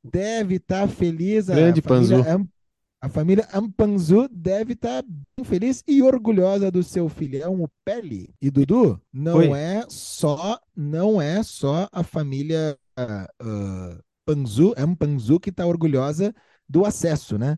Deve 0.04 0.56
estar 0.56 0.88
feliz. 0.88 1.50
A 1.52 1.56
Grande 1.56 1.82
família 1.82 2.24
Panzu. 2.24 2.50
A 3.00 3.10
família 3.10 3.48
Ampanzu 3.54 4.28
deve 4.32 4.74
estar 4.74 5.04
bem 5.04 5.46
feliz 5.46 5.84
e 5.88 6.02
orgulhosa 6.02 6.72
do 6.72 6.82
seu 6.82 7.08
filhão, 7.08 7.62
o 7.62 7.70
Pele. 7.86 8.34
E 8.42 8.50
Dudu, 8.50 9.00
não 9.14 9.38
Oi. 9.38 9.52
é 9.52 9.86
só, 9.88 10.60
não 10.76 11.22
é 11.22 11.44
só 11.44 11.88
a 11.92 12.04
família 12.04 12.78
ah, 12.98 13.28
ah, 13.40 14.00
Panzu, 14.26 14.74
Ampanzu 14.76 15.40
que 15.40 15.52
está 15.52 15.66
orgulhosa 15.66 16.34
do 16.68 16.86
acesso, 16.86 17.38
né? 17.38 17.58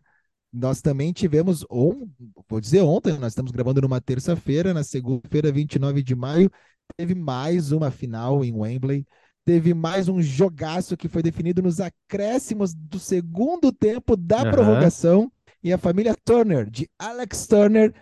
Nós 0.52 0.82
também 0.82 1.12
tivemos, 1.12 1.64
on, 1.70 2.08
vou 2.48 2.60
dizer 2.60 2.82
ontem, 2.82 3.16
nós 3.18 3.32
estamos 3.32 3.50
gravando 3.50 3.80
numa 3.80 4.00
terça-feira, 4.00 4.74
na 4.74 4.84
segunda-feira, 4.84 5.50
29 5.50 6.02
de 6.02 6.14
maio, 6.14 6.50
teve 6.96 7.14
mais 7.14 7.72
uma 7.72 7.90
final 7.90 8.44
em 8.44 8.52
Wembley. 8.52 9.06
Teve 9.44 9.74
mais 9.74 10.08
um 10.08 10.20
jogaço 10.20 10.96
que 10.96 11.08
foi 11.08 11.22
definido 11.22 11.62
nos 11.62 11.80
acréscimos 11.80 12.74
do 12.74 12.98
segundo 12.98 13.72
tempo 13.72 14.16
da 14.16 14.42
Aham. 14.42 14.50
prorrogação. 14.50 15.32
E 15.62 15.72
a 15.72 15.78
família 15.78 16.16
Turner, 16.24 16.68
de 16.70 16.88
Alex 16.98 17.46
Turner, 17.46 17.92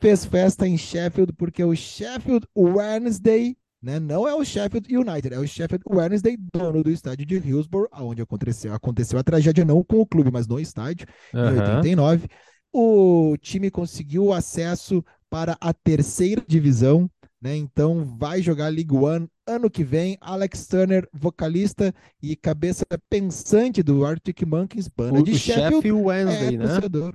fez 0.00 0.24
festa 0.24 0.66
em 0.66 0.76
Sheffield, 0.76 1.32
porque 1.32 1.62
o 1.62 1.74
Sheffield 1.74 2.46
Wednesday 2.56 3.56
né? 3.84 4.00
Não 4.00 4.26
é 4.26 4.34
o 4.34 4.42
Sheffield 4.42 4.88
United, 4.96 5.34
é 5.34 5.38
o 5.38 5.46
Sheffield 5.46 5.84
Wednesday, 5.86 6.38
dono 6.54 6.82
do 6.82 6.90
estádio 6.90 7.26
de 7.26 7.36
Hillsborough, 7.36 7.90
onde 7.92 8.22
aconteceu, 8.22 8.72
aconteceu 8.72 9.18
a 9.18 9.22
tragédia, 9.22 9.62
não 9.62 9.84
com 9.84 10.00
o 10.00 10.06
clube, 10.06 10.30
mas 10.32 10.46
no 10.46 10.58
estádio, 10.58 11.06
uhum. 11.34 11.50
em 11.50 11.60
89. 11.60 12.26
O 12.72 13.36
time 13.38 13.70
conseguiu 13.70 14.32
acesso 14.32 15.04
para 15.28 15.54
a 15.60 15.74
terceira 15.74 16.42
divisão, 16.46 17.10
né? 17.44 17.54
Então 17.54 18.02
vai 18.02 18.40
jogar 18.40 18.68
League 18.68 18.96
One 18.96 19.28
ano 19.46 19.70
que 19.70 19.84
vem. 19.84 20.16
Alex 20.18 20.66
Turner, 20.66 21.06
vocalista 21.12 21.94
e 22.22 22.34
cabeça 22.34 22.86
pensante 23.10 23.82
do 23.82 24.02
Arctic 24.06 24.42
Monkeys, 24.46 24.88
banda 24.88 25.20
o, 25.20 25.22
de 25.22 25.32
o 25.32 25.38
Sheffield, 25.38 25.74
Sheffield 25.74 26.02
Wednesday, 26.02 26.54
é 26.54 26.58
né? 26.58 26.66
Torcedor. 26.66 27.14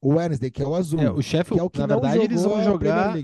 O 0.00 0.14
Wednesday, 0.14 0.50
que 0.50 0.62
é 0.62 0.66
o 0.66 0.74
azul. 0.74 1.00
É, 1.00 1.10
o 1.10 1.20
Sheffield, 1.20 1.60
é 1.60 1.62
o 1.62 1.68
que 1.68 1.78
na 1.78 1.86
verdade, 1.86 2.24
eles 2.24 2.42
vão 2.42 2.64
jogar. 2.64 3.14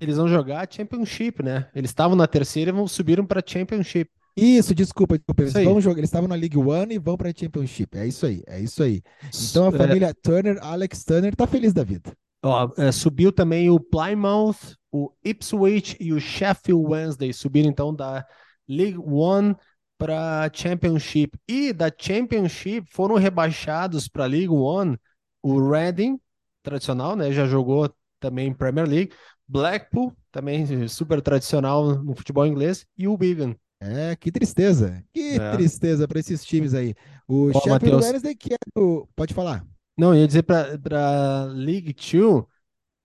Eles 0.00 0.16
vão 0.16 0.26
jogar 0.26 0.66
Championship, 0.68 1.44
né? 1.44 1.68
Eles 1.74 1.90
estavam 1.90 2.16
na 2.16 2.26
terceira 2.26 2.70
e 2.70 2.74
vão 2.74 2.88
subiram 2.88 3.24
para 3.24 3.42
Championship. 3.44 4.10
Isso, 4.36 4.74
desculpa, 4.74 5.16
desculpa. 5.16 5.42
Eles, 5.42 5.52
vão 5.52 5.80
jogar, 5.80 5.98
eles 5.98 6.08
estavam 6.08 6.28
na 6.28 6.34
League 6.34 6.56
One 6.56 6.94
e 6.94 6.98
vão 6.98 7.16
para 7.16 7.32
Championship. 7.36 7.96
É 7.96 8.06
isso 8.06 8.26
aí, 8.26 8.42
é 8.46 8.60
isso 8.60 8.82
aí. 8.82 9.02
Então 9.50 9.66
a 9.66 9.68
é. 9.68 9.78
família. 9.78 10.14
Turner, 10.14 10.58
Alex 10.60 11.04
Turner, 11.04 11.36
tá 11.36 11.46
feliz 11.46 11.72
da 11.72 11.84
vida. 11.84 12.12
Ó, 12.42 12.72
é, 12.76 12.90
subiu 12.90 13.32
também 13.32 13.68
o 13.68 13.78
Plymouth, 13.78 14.76
o 14.90 15.12
Ipswich 15.24 15.96
e 16.00 16.12
o 16.12 16.20
Sheffield 16.20 16.86
Wednesday. 16.86 17.32
Subiram 17.32 17.68
então 17.68 17.94
da 17.94 18.24
League 18.68 18.98
One 18.98 19.54
para 19.98 20.50
Championship. 20.52 21.38
E 21.46 21.72
da 21.72 21.90
Championship 21.96 22.88
foram 22.90 23.16
rebaixados 23.16 24.08
para 24.08 24.26
League 24.26 24.48
One 24.48 24.98
o 25.42 25.70
Reading, 25.70 26.18
tradicional, 26.62 27.14
né? 27.14 27.30
Já 27.32 27.46
jogou 27.46 27.92
também 28.18 28.52
Premier 28.52 28.88
League. 28.88 29.12
Blackpool, 29.46 30.12
também 30.30 30.86
super 30.86 31.20
tradicional 31.20 32.02
no 32.02 32.14
futebol 32.14 32.46
inglês. 32.46 32.86
E 32.96 33.08
o 33.08 33.18
Wigan. 33.20 33.54
É, 33.80 34.14
que 34.14 34.30
tristeza. 34.30 35.02
Que 35.12 35.40
é. 35.40 35.52
tristeza 35.52 36.06
para 36.06 36.20
esses 36.20 36.44
times 36.44 36.72
aí. 36.72 36.94
O 37.26 37.50
Ó, 37.54 37.60
Sheffield. 37.60 38.04
Wednesday 38.04 38.34
que 38.34 38.54
é 38.54 38.58
o... 38.78 39.06
Pode 39.16 39.34
falar. 39.34 39.64
Não, 40.00 40.14
ia 40.14 40.26
dizer 40.26 40.42
para 40.44 41.44
League 41.52 41.92
Two, 41.92 42.48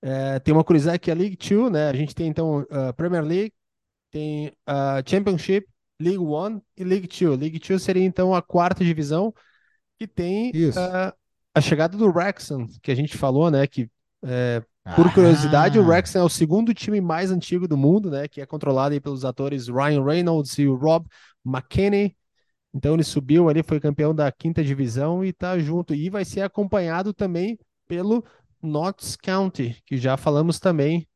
é, 0.02 0.40
tem 0.40 0.54
uma 0.54 0.64
curiosidade 0.64 1.00
que 1.00 1.12
a 1.12 1.14
League 1.14 1.36
Two, 1.36 1.70
né? 1.70 1.90
A 1.90 1.94
gente 1.94 2.16
tem 2.16 2.28
então 2.28 2.66
a 2.72 2.94
Premier 2.94 3.22
League, 3.22 3.54
tem 4.10 4.54
a 4.66 5.04
Championship, 5.06 5.68
League 6.00 6.18
One 6.18 6.62
e 6.78 6.86
League 6.86 7.10
Two. 7.10 7.36
League 7.36 7.60
Two 7.60 7.78
seria 7.80 8.06
então 8.06 8.34
a 8.34 8.42
quarta 8.42 8.82
divisão 8.82 9.34
que 10.00 10.08
tem 10.08 10.52
uh, 10.52 11.14
a 11.54 11.60
chegada 11.60 11.98
do 11.98 12.08
Wrexham, 12.08 12.66
que 12.82 12.92
a 12.92 12.96
gente 12.96 13.18
falou, 13.18 13.52
né? 13.52 13.68
Que 13.68 13.90
é, 14.24 14.64
por 14.96 15.14
curiosidade, 15.14 15.78
ah. 15.78 15.82
o 15.82 15.86
Wrexham 15.86 16.22
é 16.22 16.24
o 16.24 16.30
segundo 16.30 16.74
time 16.74 17.02
mais 17.02 17.30
antigo 17.30 17.68
do 17.68 17.76
mundo, 17.76 18.10
né? 18.10 18.26
Que 18.30 18.40
é 18.40 18.46
controlado 18.46 19.00
pelos 19.02 19.26
atores 19.26 19.68
Ryan 19.68 20.02
Reynolds 20.02 20.58
e 20.60 20.66
o 20.66 20.76
Rob 20.76 21.06
McKinney. 21.46 22.16
Então 22.76 22.94
ele 22.94 23.04
subiu 23.04 23.48
ali, 23.48 23.64
foi 23.64 23.80
campeão 23.80 24.14
da 24.14 24.30
quinta 24.30 24.62
divisão 24.62 25.24
e 25.24 25.32
tá 25.32 25.58
junto. 25.58 25.96
E 25.96 26.10
vai 26.10 26.26
ser 26.26 26.42
acompanhado 26.42 27.14
também 27.14 27.58
pelo 27.88 28.22
Notts 28.62 29.16
County, 29.16 29.82
que 29.86 29.98
já 29.98 30.18
falamos 30.18 30.60
também 30.60 31.08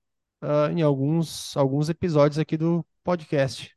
uh, 0.41 0.72
em 0.72 0.82
alguns, 0.82 1.58
alguns 1.58 1.89
episódios 1.89 2.39
aqui 2.39 2.56
do 2.56 2.86
podcast. 3.04 3.76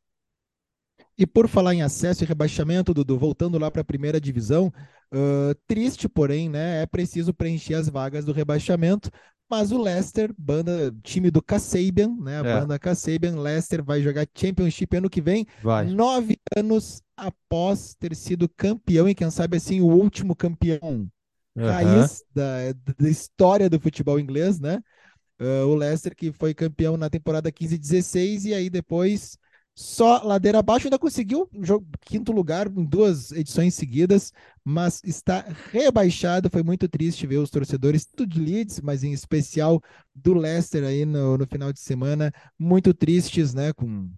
E 1.18 1.26
por 1.26 1.48
falar 1.48 1.74
em 1.74 1.82
acesso 1.82 2.22
e 2.22 2.26
rebaixamento, 2.26 2.94
Dudu, 2.94 3.18
voltando 3.18 3.58
lá 3.58 3.68
para 3.68 3.82
a 3.82 3.84
primeira 3.84 4.20
divisão, 4.20 4.72
uh, 5.12 5.54
triste, 5.66 6.08
porém, 6.08 6.48
né? 6.48 6.82
É 6.82 6.86
preciso 6.86 7.34
preencher 7.34 7.74
as 7.74 7.88
vagas 7.88 8.24
do 8.24 8.32
rebaixamento. 8.32 9.10
Mas 9.50 9.72
o 9.72 9.82
Leicester, 9.82 10.32
banda, 10.38 10.94
time 11.02 11.30
do 11.30 11.42
Kasabian, 11.42 12.16
né? 12.20 12.40
A 12.40 12.46
é. 12.46 12.60
banda 12.60 12.78
Kasabian, 12.78 13.38
Leicester 13.38 13.84
vai 13.84 14.00
jogar 14.00 14.26
Championship 14.34 14.96
ano 14.96 15.10
que 15.10 15.20
vem. 15.20 15.46
Vai. 15.62 15.86
Nove 15.86 16.38
anos 16.56 17.02
após 17.26 17.94
ter 17.94 18.14
sido 18.14 18.48
campeão 18.48 19.08
e 19.08 19.14
quem 19.14 19.30
sabe 19.30 19.56
assim 19.56 19.80
o 19.80 19.86
último 19.86 20.34
campeão 20.34 21.08
uhum. 21.56 21.66
raiz 21.66 22.22
da, 22.34 22.72
da 22.98 23.08
história 23.08 23.68
do 23.70 23.80
futebol 23.80 24.18
inglês, 24.18 24.60
né? 24.60 24.82
Uh, 25.40 25.66
o 25.66 25.74
Leicester 25.74 26.14
que 26.14 26.32
foi 26.32 26.54
campeão 26.54 26.96
na 26.96 27.10
temporada 27.10 27.50
15-16 27.50 28.44
e 28.46 28.54
aí 28.54 28.70
depois 28.70 29.36
só 29.74 30.22
ladeira 30.22 30.58
abaixo, 30.58 30.86
ainda 30.86 30.98
conseguiu 30.98 31.48
jogo, 31.60 31.86
quinto 32.02 32.30
lugar 32.30 32.66
em 32.66 32.84
duas 32.84 33.32
edições 33.32 33.74
seguidas, 33.74 34.30
mas 34.62 35.00
está 35.02 35.46
rebaixado. 35.70 36.50
Foi 36.50 36.62
muito 36.62 36.86
triste 36.88 37.26
ver 37.26 37.38
os 37.38 37.50
torcedores, 37.50 38.04
tudo 38.04 38.34
de 38.34 38.40
Leeds, 38.40 38.80
mas 38.80 39.02
em 39.02 39.12
especial 39.12 39.80
do 40.14 40.34
Leicester 40.34 40.84
aí 40.84 41.06
no, 41.06 41.38
no 41.38 41.46
final 41.46 41.72
de 41.72 41.80
semana, 41.80 42.30
muito 42.58 42.92
tristes, 42.92 43.54
né? 43.54 43.72
Com, 43.72 44.10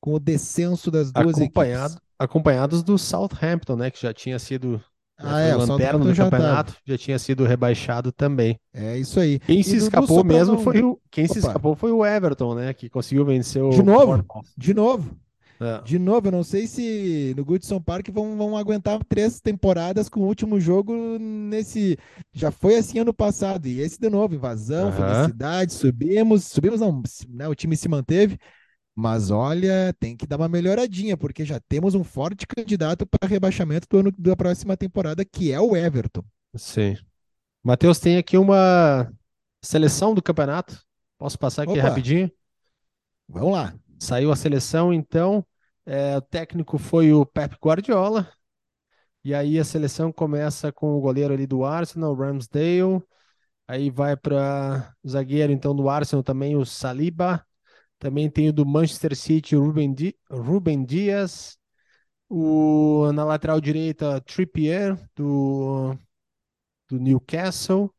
com 0.00 0.14
o 0.14 0.18
descenso 0.18 0.90
das 0.90 1.10
duas 1.12 1.36
Acompanhado, 1.36 1.94
equipes. 1.94 2.08
Acompanhados 2.18 2.82
do 2.82 2.98
Southampton, 2.98 3.76
né? 3.76 3.90
Que 3.90 4.00
já 4.00 4.12
tinha 4.12 4.38
sido 4.38 4.82
ah, 5.20 5.40
é, 5.40 5.56
o 5.56 5.58
lanterna 5.58 6.04
do 6.04 6.14
campeonato, 6.14 6.76
já 6.86 6.96
tinha 6.96 7.18
sido 7.18 7.44
rebaixado 7.44 8.12
também. 8.12 8.58
É 8.72 8.96
isso 8.96 9.18
aí. 9.18 9.40
Quem 9.40 9.60
e 9.60 9.64
se 9.64 9.76
escapou 9.76 10.22
mesmo 10.22 10.58
foi 10.58 10.80
o 10.80 10.98
quem 11.10 11.24
Opa. 11.24 11.34
se 11.34 11.40
escapou 11.40 11.74
foi 11.74 11.90
o 11.90 12.06
Everton, 12.06 12.54
né, 12.54 12.72
que 12.72 12.88
conseguiu 12.88 13.24
vencer 13.24 13.62
o 13.62 13.70
De 13.70 13.82
novo. 13.82 14.24
De 14.56 14.72
novo. 14.72 15.16
É. 15.60 15.82
De 15.82 15.98
novo, 15.98 16.28
eu 16.28 16.32
não 16.32 16.44
sei 16.44 16.68
se 16.68 17.34
no 17.36 17.44
Goodson 17.44 17.80
Park 17.80 18.08
vão, 18.12 18.36
vão 18.36 18.56
aguentar 18.56 19.00
três 19.08 19.40
temporadas 19.40 20.08
com 20.08 20.20
o 20.20 20.26
último 20.26 20.60
jogo 20.60 20.94
nesse. 21.18 21.98
Já 22.32 22.52
foi 22.52 22.76
assim 22.76 23.00
ano 23.00 23.12
passado. 23.12 23.66
E 23.66 23.80
esse 23.80 23.98
de 23.98 24.08
novo, 24.08 24.36
invasão, 24.36 24.92
felicidade, 24.92 25.72
subimos, 25.72 26.44
subimos 26.44 26.80
não, 26.80 27.02
né, 27.28 27.48
o 27.48 27.56
time 27.56 27.76
se 27.76 27.88
manteve, 27.88 28.38
mas 28.98 29.30
olha, 29.30 29.94
tem 30.00 30.16
que 30.16 30.26
dar 30.26 30.38
uma 30.38 30.48
melhoradinha, 30.48 31.16
porque 31.16 31.44
já 31.44 31.60
temos 31.60 31.94
um 31.94 32.02
forte 32.02 32.44
candidato 32.48 33.06
para 33.06 33.28
rebaixamento 33.28 33.86
do 33.88 33.98
ano 33.98 34.12
da 34.18 34.34
próxima 34.34 34.76
temporada, 34.76 35.24
que 35.24 35.52
é 35.52 35.60
o 35.60 35.76
Everton. 35.76 36.24
Sim. 36.56 36.96
Matheus, 37.62 38.00
tem 38.00 38.16
aqui 38.16 38.36
uma 38.36 39.08
seleção 39.62 40.16
do 40.16 40.20
campeonato. 40.20 40.82
Posso 41.16 41.38
passar 41.38 41.62
aqui 41.62 41.78
Opa. 41.78 41.82
rapidinho? 41.82 42.28
Vamos 43.28 43.52
lá. 43.52 43.72
Saiu 44.00 44.32
a 44.32 44.36
seleção, 44.36 44.92
então. 44.92 45.46
É, 45.86 46.16
o 46.16 46.20
técnico 46.20 46.76
foi 46.76 47.12
o 47.12 47.24
Pep 47.24 47.56
Guardiola. 47.62 48.28
E 49.22 49.32
aí 49.32 49.60
a 49.60 49.64
seleção 49.64 50.10
começa 50.10 50.72
com 50.72 50.98
o 50.98 51.00
goleiro 51.00 51.32
ali 51.32 51.46
do 51.46 51.64
Arsenal, 51.64 52.16
Ramsdale. 52.16 53.00
Aí 53.68 53.90
vai 53.90 54.16
para 54.16 54.92
o 55.04 55.08
zagueiro, 55.08 55.52
então, 55.52 55.72
do 55.72 55.88
Arsenal 55.88 56.24
também, 56.24 56.56
o 56.56 56.66
Saliba. 56.66 57.46
Também 57.98 58.30
tem 58.30 58.48
o 58.48 58.52
do 58.52 58.64
Manchester 58.64 59.16
City, 59.16 59.56
Ruben, 59.56 59.92
Di 59.92 60.16
Ruben 60.30 60.84
Dias. 60.84 61.58
O, 62.28 63.10
na 63.12 63.24
lateral 63.24 63.60
direita, 63.60 64.20
Trippier, 64.20 64.96
do, 65.16 65.96
do 66.88 66.98
Newcastle. 66.98 67.92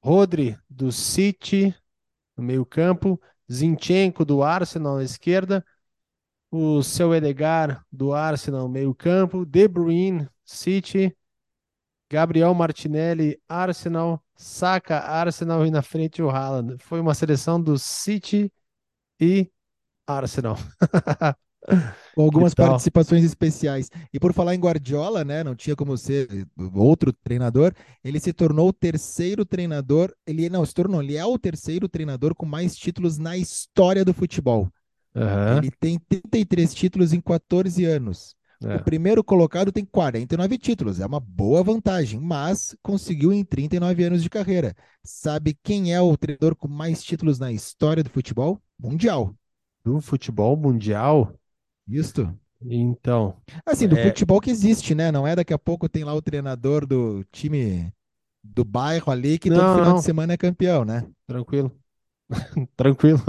Rodri, 0.00 0.56
do 0.68 0.92
City, 0.92 1.74
no 2.36 2.44
meio 2.44 2.66
campo. 2.66 3.20
Zinchenko, 3.50 4.24
do 4.24 4.42
Arsenal, 4.42 4.96
na 4.96 5.04
esquerda. 5.04 5.64
O 6.50 6.82
seu 6.82 7.14
Edgar, 7.14 7.84
do 7.90 8.12
Arsenal, 8.12 8.68
meio 8.68 8.94
campo. 8.94 9.46
De 9.46 9.66
Bruyne, 9.66 10.28
City. 10.44 11.16
Gabriel 12.10 12.52
Martinelli, 12.52 13.40
Arsenal. 13.48 14.22
Saka, 14.36 15.00
Arsenal 15.00 15.66
e 15.66 15.70
na 15.70 15.82
frente 15.82 16.22
o 16.22 16.30
Haaland. 16.30 16.76
Foi 16.78 17.00
uma 17.00 17.14
seleção 17.14 17.60
do 17.60 17.78
City 17.78 18.52
e 19.20 19.50
Arsenal. 20.06 20.56
Com 22.14 22.22
algumas 22.22 22.54
participações 22.54 23.24
especiais. 23.24 23.90
E 24.12 24.18
por 24.18 24.32
falar 24.32 24.54
em 24.54 24.60
Guardiola, 24.60 25.24
né? 25.24 25.44
Não 25.44 25.54
tinha 25.54 25.76
como 25.76 25.98
ser 25.98 26.46
outro 26.74 27.12
treinador. 27.12 27.74
Ele 28.02 28.18
se 28.18 28.32
tornou 28.32 28.68
o 28.68 28.72
terceiro 28.72 29.44
treinador. 29.44 30.14
Ele 30.26 30.48
não 30.48 30.64
se 30.64 30.72
tornou, 30.72 31.02
ele 31.02 31.16
é 31.16 31.24
o 31.24 31.38
terceiro 31.38 31.88
treinador 31.88 32.34
com 32.34 32.46
mais 32.46 32.74
títulos 32.74 33.18
na 33.18 33.36
história 33.36 34.04
do 34.04 34.14
futebol. 34.14 34.68
Uhum. 35.14 35.58
Ele 35.58 35.70
tem 35.70 35.98
33 35.98 36.74
títulos 36.74 37.12
em 37.12 37.20
14 37.20 37.84
anos. 37.84 38.34
É. 38.64 38.76
O 38.76 38.82
primeiro 38.82 39.22
colocado 39.22 39.70
tem 39.70 39.84
49 39.84 40.58
títulos, 40.58 40.98
é 40.98 41.06
uma 41.06 41.20
boa 41.20 41.62
vantagem, 41.62 42.18
mas 42.18 42.76
conseguiu 42.82 43.32
em 43.32 43.44
39 43.44 44.02
anos 44.02 44.22
de 44.22 44.28
carreira. 44.28 44.74
Sabe 45.04 45.56
quem 45.62 45.94
é 45.94 46.00
o 46.00 46.16
treinador 46.16 46.56
com 46.56 46.66
mais 46.66 47.02
títulos 47.02 47.38
na 47.38 47.52
história 47.52 48.02
do 48.02 48.10
futebol? 48.10 48.60
Mundial. 48.80 49.34
Do 49.84 50.00
futebol 50.00 50.56
mundial? 50.56 51.32
Isto. 51.86 52.32
Então. 52.60 53.36
Assim, 53.64 53.86
do 53.86 53.96
é... 53.96 54.04
futebol 54.04 54.40
que 54.40 54.50
existe, 54.50 54.94
né? 54.94 55.12
Não 55.12 55.26
é 55.26 55.36
daqui 55.36 55.52
a 55.52 55.58
pouco 55.58 55.88
tem 55.88 56.04
lá 56.04 56.14
o 56.14 56.22
treinador 56.22 56.86
do 56.86 57.24
time 57.32 57.92
do 58.42 58.64
bairro 58.64 59.12
ali 59.12 59.38
que 59.38 59.50
não, 59.50 59.58
todo 59.58 59.72
final 59.74 59.88
não. 59.90 59.96
de 59.96 60.04
semana 60.04 60.32
é 60.32 60.36
campeão, 60.36 60.84
né? 60.84 61.06
Tranquilo. 61.26 61.72
Tranquilo. 62.76 63.22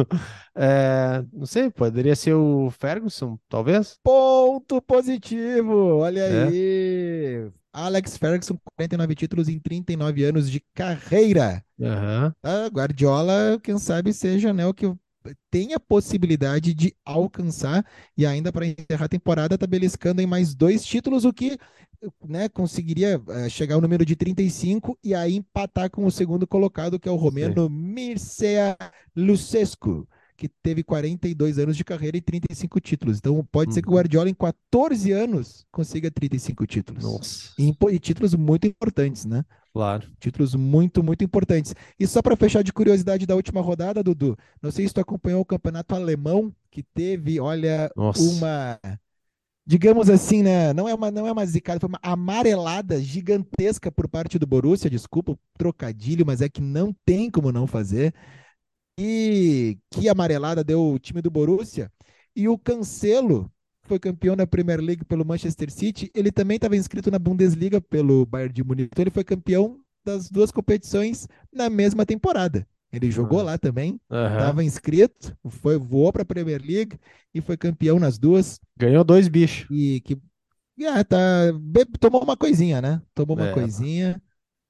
É, 0.55 1.23
não 1.31 1.45
sei, 1.45 1.69
poderia 1.69 2.15
ser 2.15 2.33
o 2.33 2.69
Ferguson, 2.69 3.39
talvez? 3.47 3.97
Ponto 4.03 4.81
positivo! 4.81 5.99
Olha 5.99 6.21
é. 6.21 6.47
aí! 6.47 7.51
Alex 7.71 8.17
Ferguson, 8.17 8.57
49 8.75 9.15
títulos 9.15 9.47
em 9.47 9.59
39 9.59 10.23
anos 10.23 10.49
de 10.49 10.59
carreira. 10.73 11.63
Uhum. 11.77 12.33
A 12.43 12.67
Guardiola, 12.67 13.59
quem 13.63 13.77
sabe, 13.77 14.11
seja 14.11 14.51
né, 14.51 14.65
o 14.65 14.73
que 14.73 14.91
tem 15.49 15.73
a 15.73 15.79
possibilidade 15.79 16.73
de 16.73 16.95
alcançar 17.05 17.85
e 18.17 18.25
ainda 18.25 18.51
para 18.51 18.65
encerrar 18.65 19.05
a 19.05 19.09
temporada 19.09 19.57
tá 19.57 19.67
beliscando 19.67 20.21
em 20.21 20.25
mais 20.25 20.55
dois 20.55 20.83
títulos, 20.85 21.25
o 21.25 21.33
que 21.33 21.57
né, 22.25 22.47
conseguiria 22.49 23.19
uh, 23.19 23.49
chegar 23.49 23.75
ao 23.75 23.81
número 23.81 24.05
de 24.05 24.15
35 24.15 24.97
e 25.03 25.13
aí 25.13 25.35
empatar 25.35 25.89
com 25.89 26.05
o 26.05 26.11
segundo 26.11 26.47
colocado, 26.47 26.99
que 26.99 27.09
é 27.09 27.11
o 27.11 27.15
romeno 27.15 27.67
Sim. 27.67 27.73
Mircea 27.73 28.77
Lucescu, 29.15 30.07
que 30.37 30.47
teve 30.47 30.83
42 30.83 31.59
anos 31.59 31.75
de 31.75 31.83
carreira 31.83 32.17
e 32.17 32.21
35 32.21 32.79
títulos. 32.79 33.17
Então 33.17 33.45
pode 33.51 33.73
ser 33.73 33.81
que 33.81 33.89
o 33.89 33.91
uhum. 33.91 33.97
Guardiola 33.97 34.29
em 34.29 34.33
14 34.33 35.11
anos 35.11 35.65
consiga 35.71 36.09
35 36.09 36.65
títulos. 36.65 37.03
Nossa. 37.03 37.53
E, 37.59 37.75
e 37.91 37.99
títulos 37.99 38.33
muito 38.33 38.65
importantes, 38.65 39.25
né? 39.25 39.43
Claro. 39.73 40.07
Títulos 40.19 40.55
muito, 40.55 41.03
muito 41.03 41.23
importantes. 41.23 41.75
E 41.99 42.07
só 42.07 42.21
para 42.21 42.35
fechar 42.35 42.63
de 42.63 42.73
curiosidade 42.73 43.25
da 43.25 43.35
última 43.35 43.61
rodada, 43.61 44.03
Dudu, 44.03 44.37
não 44.61 44.71
sei 44.71 44.87
se 44.87 44.93
tu 44.93 44.99
acompanhou 44.99 45.41
o 45.41 45.45
campeonato 45.45 45.95
alemão, 45.95 46.53
que 46.71 46.83
teve, 46.83 47.39
olha, 47.39 47.91
Nossa. 47.95 48.21
uma 48.21 48.79
digamos 49.69 50.09
assim, 50.09 50.41
né? 50.41 50.73
Não 50.73 50.89
é 50.89 50.95
uma, 50.95 51.11
não 51.11 51.27
é 51.27 51.31
uma 51.31 51.45
zicada, 51.45 51.79
foi 51.79 51.89
uma 51.89 51.99
amarelada 52.01 52.99
gigantesca 52.99 53.91
por 53.91 54.09
parte 54.09 54.39
do 54.39 54.47
Borussia. 54.47 54.89
Desculpa 54.89 55.33
o 55.33 55.39
trocadilho, 55.55 56.25
mas 56.25 56.41
é 56.41 56.49
que 56.49 56.59
não 56.59 56.91
tem 57.05 57.29
como 57.29 57.51
não 57.51 57.67
fazer. 57.67 58.11
E 58.99 59.77
que 59.91 60.09
amarelada 60.09 60.63
deu 60.63 60.81
o 60.93 60.97
time 60.97 61.21
do 61.21 61.29
Borussia. 61.29 61.91
E 62.35 62.47
o 62.49 62.57
Cancelo 62.57 63.51
foi 63.89 63.97
campeão 63.97 64.37
da 64.37 64.45
Premier 64.45 64.79
League 64.79 65.03
pelo 65.03 65.25
Manchester 65.25 65.71
City. 65.71 66.11
Ele 66.13 66.31
também 66.31 66.57
estava 66.57 66.77
inscrito 66.77 67.09
na 67.09 67.17
Bundesliga 67.17 67.81
pelo 67.81 68.23
Bayern 68.27 68.53
de 68.53 68.63
Munique. 68.63 68.91
Então 68.93 69.03
ele 69.03 69.09
foi 69.09 69.23
campeão 69.23 69.79
das 70.05 70.29
duas 70.29 70.51
competições 70.51 71.27
na 71.51 71.69
mesma 71.69 72.05
temporada. 72.05 72.67
Ele 72.91 73.09
jogou 73.11 73.39
uhum. 73.39 73.45
lá 73.45 73.57
também, 73.57 73.99
estava 74.05 74.61
uhum. 74.61 74.65
inscrito, 74.65 75.35
foi, 75.47 75.77
voou 75.77 76.11
para 76.13 76.21
a 76.21 76.25
Premier 76.25 76.61
League 76.61 76.99
e 77.33 77.41
foi 77.41 77.57
campeão 77.57 77.99
nas 77.99 78.17
duas. 78.17 78.59
Ganhou 78.77 79.03
dois 79.03 79.27
bichos. 79.27 79.67
E 79.69 80.01
que 80.01 80.17
é, 80.79 81.03
tá, 81.03 81.17
tomou 81.99 82.23
uma 82.23 82.37
coisinha, 82.37 82.81
né? 82.81 83.01
Tomou 83.13 83.35
uma 83.35 83.49
é. 83.49 83.53
coisinha, 83.53 84.21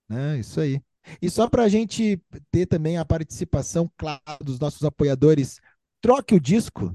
né? 0.10 0.40
Isso 0.40 0.60
aí. 0.60 0.82
E 1.22 1.30
só 1.30 1.50
para 1.50 1.64
a 1.64 1.70
gente 1.70 2.22
ter 2.52 2.66
também 2.66 2.98
a 2.98 3.06
participação, 3.06 3.90
claro, 3.98 4.22
dos 4.44 4.60
nossos 4.60 4.84
apoiadores, 4.84 5.60
troque 6.02 6.36
o 6.36 6.40
disco. 6.40 6.94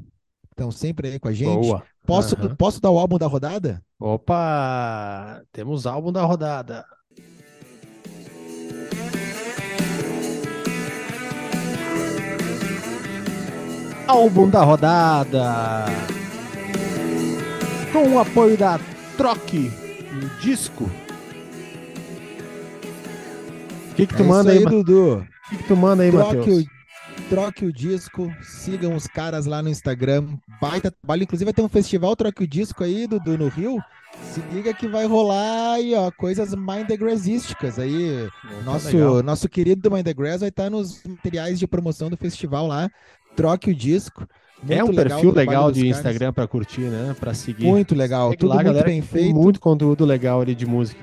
Estão 0.51 0.71
sempre 0.71 1.09
aí 1.09 1.19
com 1.19 1.29
a 1.29 1.33
gente. 1.33 1.67
Boa. 1.67 1.85
Posso, 2.07 2.37
uhum. 2.37 2.55
posso 2.55 2.81
dar 2.81 2.91
o 2.91 2.99
álbum 2.99 3.19
da 3.19 3.27
rodada? 3.27 3.83
Opa! 3.99 5.43
Temos 5.53 5.87
álbum 5.87 6.13
da 6.13 6.23
rodada. 6.23 6.85
álbum 14.07 14.49
da 14.49 14.63
rodada. 14.63 15.87
Com 17.93 18.15
o 18.15 18.19
apoio 18.19 18.57
da 18.57 18.79
Troque, 19.17 19.71
um 20.13 20.41
disco. 20.41 20.91
O 23.91 23.95
que, 23.95 24.07
que 24.07 24.15
tu 24.15 24.23
é 24.23 24.27
manda 24.27 24.53
aí, 24.53 24.59
aí 24.59 24.65
Dudu? 24.65 25.19
O 25.19 25.49
que, 25.49 25.57
que 25.57 25.65
tu 25.65 25.77
manda 25.77 26.03
aí, 26.03 26.11
Matheus? 26.11 26.65
Troque 27.29 27.65
o 27.65 27.73
disco, 27.73 28.33
sigam 28.43 28.95
os 28.95 29.07
caras 29.07 29.47
lá 29.47 29.63
no 29.63 29.69
Instagram. 29.69 30.27
Baita 30.61 30.91
trabalho. 30.91 31.23
Inclusive 31.23 31.47
vai 31.47 31.55
ter 31.55 31.63
um 31.63 31.69
festival 31.69 32.15
Troque 32.15 32.45
o 32.45 32.47
Disco 32.47 32.85
aí, 32.85 33.07
Dudu, 33.07 33.39
no 33.39 33.49
Rio. 33.49 33.79
Se 34.33 34.41
liga 34.53 34.73
que 34.73 34.87
vai 34.87 35.07
rolar 35.07 35.73
aí, 35.73 35.95
ó, 35.95 36.11
coisas 36.11 36.55
Mindgrassísticas 36.55 37.79
aí. 37.79 38.29
nosso, 38.65 39.23
nosso 39.23 39.49
querido 39.49 39.91
Mindgrass 39.91 40.41
vai 40.41 40.51
estar 40.51 40.71
nos 40.71 41.03
materiais 41.05 41.59
de 41.59 41.67
promoção 41.67 42.09
do 42.09 42.17
festival 42.17 42.67
lá 42.67 42.89
troque 43.35 43.71
o 43.71 43.75
disco. 43.75 44.27
é 44.69 44.83
um 44.83 44.95
perfil 44.95 45.33
legal 45.33 45.71
de 45.71 45.89
Instagram 45.89 46.33
para 46.33 46.47
curtir, 46.47 46.83
né? 46.83 47.15
Para 47.19 47.35
seguir. 47.35 47.67
Muito 47.67 47.95
legal, 47.95 48.31
Segue 48.31 48.41
tudo 48.41 48.49
lá, 48.51 48.55
muito 48.57 48.67
galera, 48.67 48.87
bem 48.87 49.03
feito. 49.03 49.35
Muito 49.35 49.61
conteúdo 49.61 50.05
legal 50.05 50.41
ali 50.41 50.55
de 50.55 50.67
música. 50.67 51.01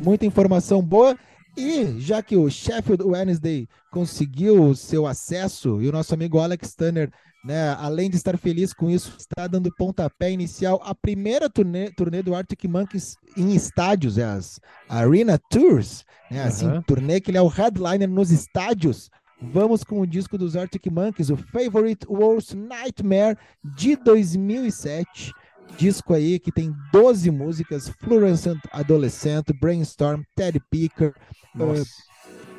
Muita 0.00 0.24
informação 0.24 0.82
boa. 0.82 1.16
E 1.56 2.00
já 2.00 2.22
que 2.22 2.36
o 2.36 2.48
Sheffield 2.50 3.02
Wednesday 3.02 3.68
conseguiu 3.90 4.62
o 4.64 4.74
seu 4.74 5.06
acesso 5.06 5.82
e 5.82 5.88
o 5.88 5.92
nosso 5.92 6.14
amigo 6.14 6.38
Alex 6.38 6.74
Turner, 6.74 7.10
né, 7.44 7.70
além 7.78 8.08
de 8.08 8.16
estar 8.16 8.38
feliz 8.38 8.72
com 8.72 8.88
isso, 8.88 9.14
está 9.18 9.46
dando 9.46 9.74
pontapé 9.76 10.30
inicial 10.30 10.80
a 10.84 10.94
primeira 10.94 11.50
turnê, 11.50 11.90
turnê 11.90 12.22
do 12.22 12.34
Arctic 12.34 12.64
Monkeys 12.64 13.16
em 13.36 13.54
estádios, 13.54 14.16
é 14.16 14.24
as 14.24 14.60
Arena 14.88 15.38
Tours, 15.50 16.04
né, 16.30 16.44
assim, 16.44 16.66
uhum. 16.66 16.82
turnê 16.82 17.20
que 17.20 17.30
ele 17.30 17.38
é 17.38 17.42
o 17.42 17.48
headliner 17.48 18.08
nos 18.08 18.30
estádios 18.30 19.10
Vamos 19.42 19.82
com 19.82 20.00
o 20.00 20.06
disco 20.06 20.38
dos 20.38 20.56
Arctic 20.56 20.86
Monkeys, 20.86 21.28
o 21.28 21.36
Favorite 21.36 22.06
Worst 22.08 22.54
Nightmare 22.54 23.36
de 23.64 23.96
2007. 23.96 25.32
Disco 25.76 26.14
aí 26.14 26.38
que 26.38 26.52
tem 26.52 26.72
12 26.92 27.30
músicas: 27.30 27.88
Fluorescent 28.00 28.58
Adolescent, 28.70 29.46
Brainstorm, 29.60 30.22
Teddy 30.36 30.60
Picker. 30.70 31.14
Uh, 31.54 31.84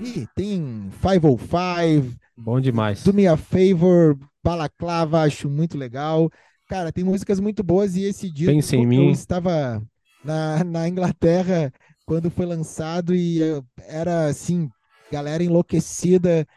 e 0.01 0.27
tem 0.35 0.89
505. 1.01 2.15
Bom 2.37 2.59
demais. 2.59 3.03
Do 3.03 3.13
Me 3.13 3.27
a 3.27 3.37
Favor, 3.37 4.17
Balaclava, 4.43 5.21
acho 5.21 5.49
muito 5.49 5.77
legal. 5.77 6.29
Cara, 6.67 6.91
tem 6.91 7.03
músicas 7.03 7.39
muito 7.39 7.63
boas 7.63 7.95
e 7.95 8.03
esse 8.03 8.31
disco 8.31 8.75
em 8.75 8.85
mim. 8.85 9.05
eu 9.07 9.11
estava 9.11 9.81
na, 10.23 10.63
na 10.63 10.87
Inglaterra 10.87 11.71
quando 12.05 12.31
foi 12.31 12.45
lançado 12.45 13.13
e 13.13 13.39
era 13.87 14.25
assim, 14.25 14.69
galera 15.11 15.43
enlouquecida 15.43 16.47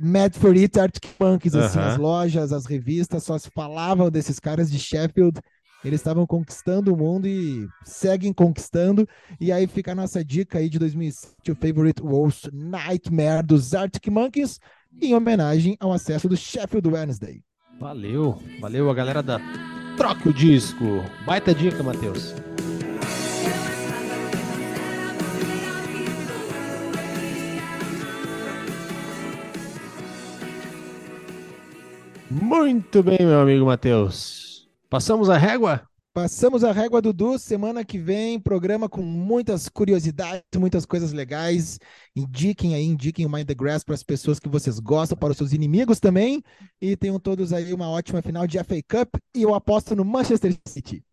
Mad 0.00 0.34
for 0.34 0.54
It, 0.54 0.78
Arctic 0.78 1.10
Monkeys, 1.18 1.54
assim, 1.54 1.78
as 1.78 1.96
lojas, 1.98 2.52
as 2.52 2.66
revistas 2.66 3.24
só 3.24 3.36
se 3.36 3.50
falavam 3.50 4.10
desses 4.10 4.38
caras 4.38 4.70
de 4.70 4.78
Sheffield. 4.78 5.40
Eles 5.86 6.00
estavam 6.00 6.26
conquistando 6.26 6.92
o 6.92 6.96
mundo 6.96 7.28
e 7.28 7.68
seguem 7.84 8.32
conquistando. 8.32 9.08
E 9.40 9.52
aí 9.52 9.68
fica 9.68 9.92
a 9.92 9.94
nossa 9.94 10.24
dica 10.24 10.58
aí 10.58 10.68
de 10.68 10.80
2007, 10.80 11.52
o 11.52 11.54
Favorite 11.54 12.02
Worst 12.02 12.48
Nightmare 12.52 13.46
dos 13.46 13.72
Arctic 13.72 14.08
Monkeys, 14.08 14.58
em 15.00 15.14
homenagem 15.14 15.76
ao 15.78 15.92
acesso 15.92 16.28
do 16.28 16.36
Sheffield 16.36 16.88
Wednesday. 16.88 17.40
Valeu, 17.78 18.36
valeu 18.60 18.90
a 18.90 18.94
galera 18.94 19.22
da 19.22 19.38
Troca 19.96 20.28
o 20.28 20.32
Disco. 20.32 21.04
Baita 21.24 21.54
dica, 21.54 21.80
Matheus. 21.84 22.34
Muito 32.28 33.04
bem, 33.04 33.18
meu 33.20 33.40
amigo 33.40 33.64
Matheus. 33.66 34.45
Passamos 34.88 35.28
a 35.28 35.36
régua? 35.36 35.82
Passamos 36.16 36.64
a 36.64 36.72
régua, 36.72 37.02
Dudu. 37.02 37.38
Semana 37.38 37.84
que 37.84 37.98
vem, 37.98 38.40
programa 38.40 38.88
com 38.88 39.02
muitas 39.02 39.68
curiosidades, 39.68 40.42
muitas 40.56 40.86
coisas 40.86 41.12
legais. 41.12 41.78
Indiquem 42.14 42.74
aí, 42.74 42.84
indiquem 42.84 43.26
o 43.26 43.30
Mind 43.30 43.46
the 43.46 43.54
Grass 43.54 43.84
para 43.84 43.94
as 43.94 44.02
pessoas 44.02 44.38
que 44.38 44.48
vocês 44.48 44.78
gostam, 44.78 45.18
para 45.18 45.32
os 45.32 45.36
seus 45.36 45.52
inimigos 45.52 46.00
também. 46.00 46.42
E 46.80 46.96
tenham 46.96 47.18
todos 47.20 47.52
aí 47.52 47.74
uma 47.74 47.90
ótima 47.90 48.22
final 48.22 48.46
de 48.46 48.58
FA 48.58 48.76
Cup. 48.88 49.16
E 49.34 49.42
eu 49.42 49.54
aposto 49.54 49.94
no 49.94 50.04
Manchester 50.04 50.56
City. 50.66 51.04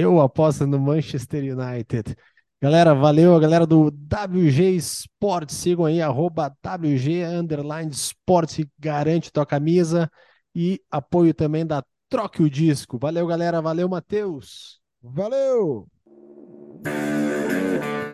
Eu 0.00 0.20
aposto 0.20 0.66
no 0.66 0.80
Manchester 0.80 1.44
United. 1.56 2.16
Galera, 2.60 2.94
valeu, 2.94 3.36
a 3.36 3.38
galera 3.38 3.66
do 3.66 3.88
WG 3.88 4.76
Sports, 4.76 5.54
sigam 5.54 5.84
aí, 5.84 6.00
arroba 6.00 6.48
WG 6.64 7.22
Underline 7.22 7.92
Sports, 7.92 8.64
garante 8.78 9.30
tua 9.30 9.44
camisa 9.44 10.10
e 10.54 10.80
apoio 10.90 11.34
também 11.34 11.66
da 11.66 11.84
Troque 12.08 12.42
o 12.42 12.50
disco. 12.50 12.98
Valeu, 12.98 13.26
galera. 13.26 13.60
Valeu, 13.60 13.88
Matheus. 13.88 14.80
Valeu! 15.02 15.86